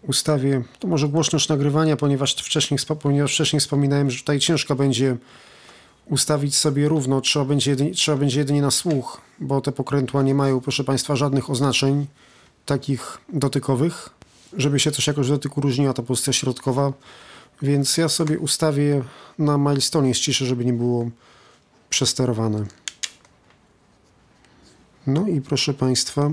ustawię, 0.02 0.64
to 0.80 0.88
może 0.88 1.08
głośność 1.08 1.50
nagrywania, 1.50 1.98
ponieważ 1.98 2.36
wcześniej, 2.36 2.80
ponieważ 3.02 3.34
wcześniej 3.34 3.60
wspominałem, 3.60 4.12
że 4.12 4.20
tutaj 4.20 4.40
ciężko 4.40 4.76
będzie 4.76 5.18
ustawić 6.06 6.58
sobie 6.58 6.88
równo, 6.88 7.22
trzeba 7.22 7.46
będzie, 7.46 7.72
jedynie, 7.72 7.92
trzeba 7.92 8.18
będzie 8.18 8.40
jedynie 8.40 8.62
na 8.62 8.72
słuch, 8.72 9.22
bo 9.40 9.62
te 9.62 9.72
pokrętła 9.72 10.24
nie 10.24 10.36
mają, 10.36 10.62
proszę 10.62 10.84
Państwa, 10.84 11.16
żadnych 11.16 11.50
oznaczeń 11.50 12.08
takich 12.66 13.18
dotykowych, 13.34 14.10
żeby 14.54 14.80
się 14.80 14.92
coś 14.92 15.08
jakoś 15.08 15.30
dotyku 15.30 15.62
różniła 15.62 15.94
ta 15.94 16.04
pozycja 16.04 16.34
środkowa, 16.34 16.94
więc 17.62 17.98
ja 17.98 18.10
sobie 18.10 18.40
ustawię 18.40 19.04
na 19.40 19.58
milestone 19.58 20.14
ściszę, 20.14 20.46
żeby 20.46 20.66
nie 20.66 20.74
było 20.74 21.10
przesterowane. 21.90 22.66
No 25.08 25.28
i 25.28 25.42
proszę 25.42 25.74
Państwa, 25.74 26.32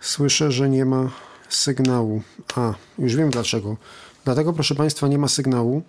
słyszę, 0.00 0.52
że 0.52 0.68
nie 0.68 0.84
ma 0.84 1.10
sygnału. 1.48 2.22
A, 2.54 2.74
już 2.98 3.16
wiem 3.16 3.30
dlaczego. 3.30 3.76
Dlatego, 4.24 4.52
proszę 4.52 4.74
Państwa, 4.74 5.08
nie 5.08 5.18
ma 5.18 5.28
sygnału, 5.28 5.82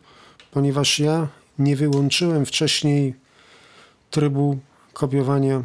ponieważ 0.51 0.99
ja 0.99 1.27
nie 1.59 1.75
wyłączyłem 1.75 2.45
wcześniej 2.45 3.15
trybu 4.11 4.57
kopiowania 4.93 5.63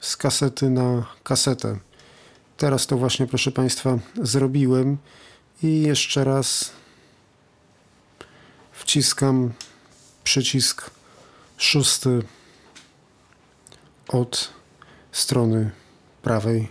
z 0.00 0.16
kasety 0.16 0.70
na 0.70 1.06
kasetę. 1.22 1.78
Teraz 2.56 2.86
to 2.86 2.96
właśnie, 2.96 3.26
proszę 3.26 3.50
Państwa, 3.50 3.98
zrobiłem 4.22 4.96
i 5.62 5.82
jeszcze 5.82 6.24
raz 6.24 6.72
wciskam 8.72 9.52
przycisk 10.24 10.90
szósty 11.56 12.22
od 14.08 14.50
strony 15.12 15.70
prawej. 16.22 16.68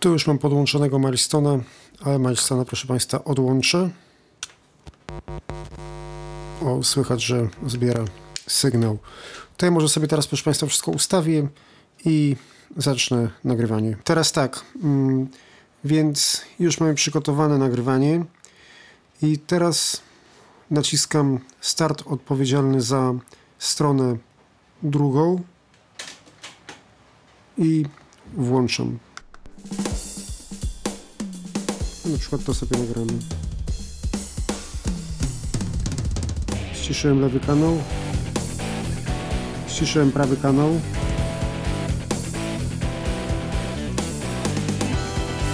Tu 0.00 0.12
już 0.12 0.26
mam 0.26 0.38
podłączonego 0.38 0.98
Maristona, 0.98 1.58
ale 2.04 2.18
Maristona, 2.18 2.64
proszę 2.64 2.86
Państwa, 2.86 3.24
odłączę. 3.24 3.90
O, 6.64 6.82
słychać, 6.82 7.22
że 7.22 7.48
zbiera 7.66 8.04
sygnał. 8.46 8.98
Ja 9.62 9.70
może 9.70 9.88
sobie 9.88 10.08
teraz, 10.08 10.26
proszę 10.26 10.44
Państwa, 10.44 10.66
wszystko 10.66 10.90
ustawię 10.90 11.48
i 12.04 12.36
zacznę 12.76 13.30
nagrywanie. 13.44 13.96
Teraz 14.04 14.32
tak, 14.32 14.64
mm, 14.82 15.28
więc 15.84 16.42
już 16.58 16.80
mamy 16.80 16.94
przygotowane 16.94 17.58
nagrywanie 17.58 18.24
i 19.22 19.38
teraz 19.38 20.02
naciskam 20.70 21.38
start 21.60 22.02
odpowiedzialny 22.06 22.80
za 22.80 23.14
stronę 23.58 24.16
drugą 24.82 25.42
i 27.58 27.84
włączam. 28.36 28.98
Na 32.04 32.18
przykład 32.18 32.44
to 32.44 32.54
sobie 32.54 32.78
nagramy. 32.78 33.12
Ściszyłem 36.74 37.20
lewy 37.20 37.40
kanał. 37.40 37.78
Ściszyłem 39.68 40.12
prawy 40.12 40.36
kanał. 40.36 40.80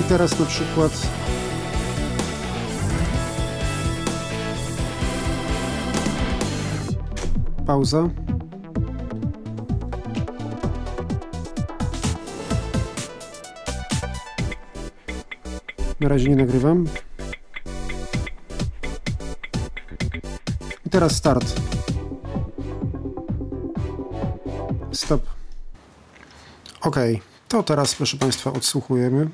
Teraz 0.09 0.39
na 0.41 0.47
przykład 0.47 0.93
pauza. 7.67 8.09
Na 16.01 16.09
razie 16.09 16.29
nie 16.29 16.37
nagrywam. 16.37 16.87
I 20.87 20.91
teraz 20.91 21.17
start. 21.17 21.61
Stop. 24.93 25.23
Ok, 26.81 26.97
to 27.49 27.63
teraz 27.63 27.95
proszę 27.95 28.17
Państwa 28.17 28.53
odsłuchujemy. 28.53 29.29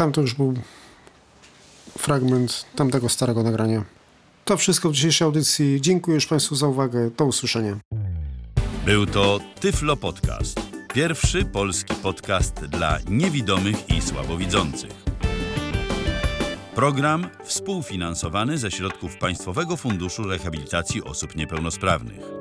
Tam 0.00 0.12
to 0.12 0.20
już 0.20 0.34
był 0.34 0.54
fragment 1.98 2.66
tamtego 2.76 3.08
starego 3.08 3.42
nagrania. 3.42 3.84
To 4.44 4.56
wszystko 4.56 4.90
w 4.90 4.92
dzisiejszej 4.92 5.26
audycji. 5.26 5.80
Dziękuję 5.80 6.14
już 6.14 6.26
Państwu 6.26 6.54
za 6.54 6.66
uwagę. 6.66 7.10
Do 7.10 7.24
usłyszenia. 7.24 7.76
Był 8.84 9.06
to 9.06 9.40
Tyflo 9.60 9.96
Podcast. 9.96 10.60
Pierwszy 10.94 11.44
polski 11.44 11.94
podcast 11.94 12.54
dla 12.54 12.98
niewidomych 13.08 13.90
i 13.90 14.02
słabowidzących. 14.02 14.90
Program 16.74 17.26
współfinansowany 17.44 18.58
ze 18.58 18.70
środków 18.70 19.16
Państwowego 19.16 19.76
Funduszu 19.76 20.22
Rehabilitacji 20.22 21.04
Osób 21.04 21.36
Niepełnosprawnych. 21.36 22.39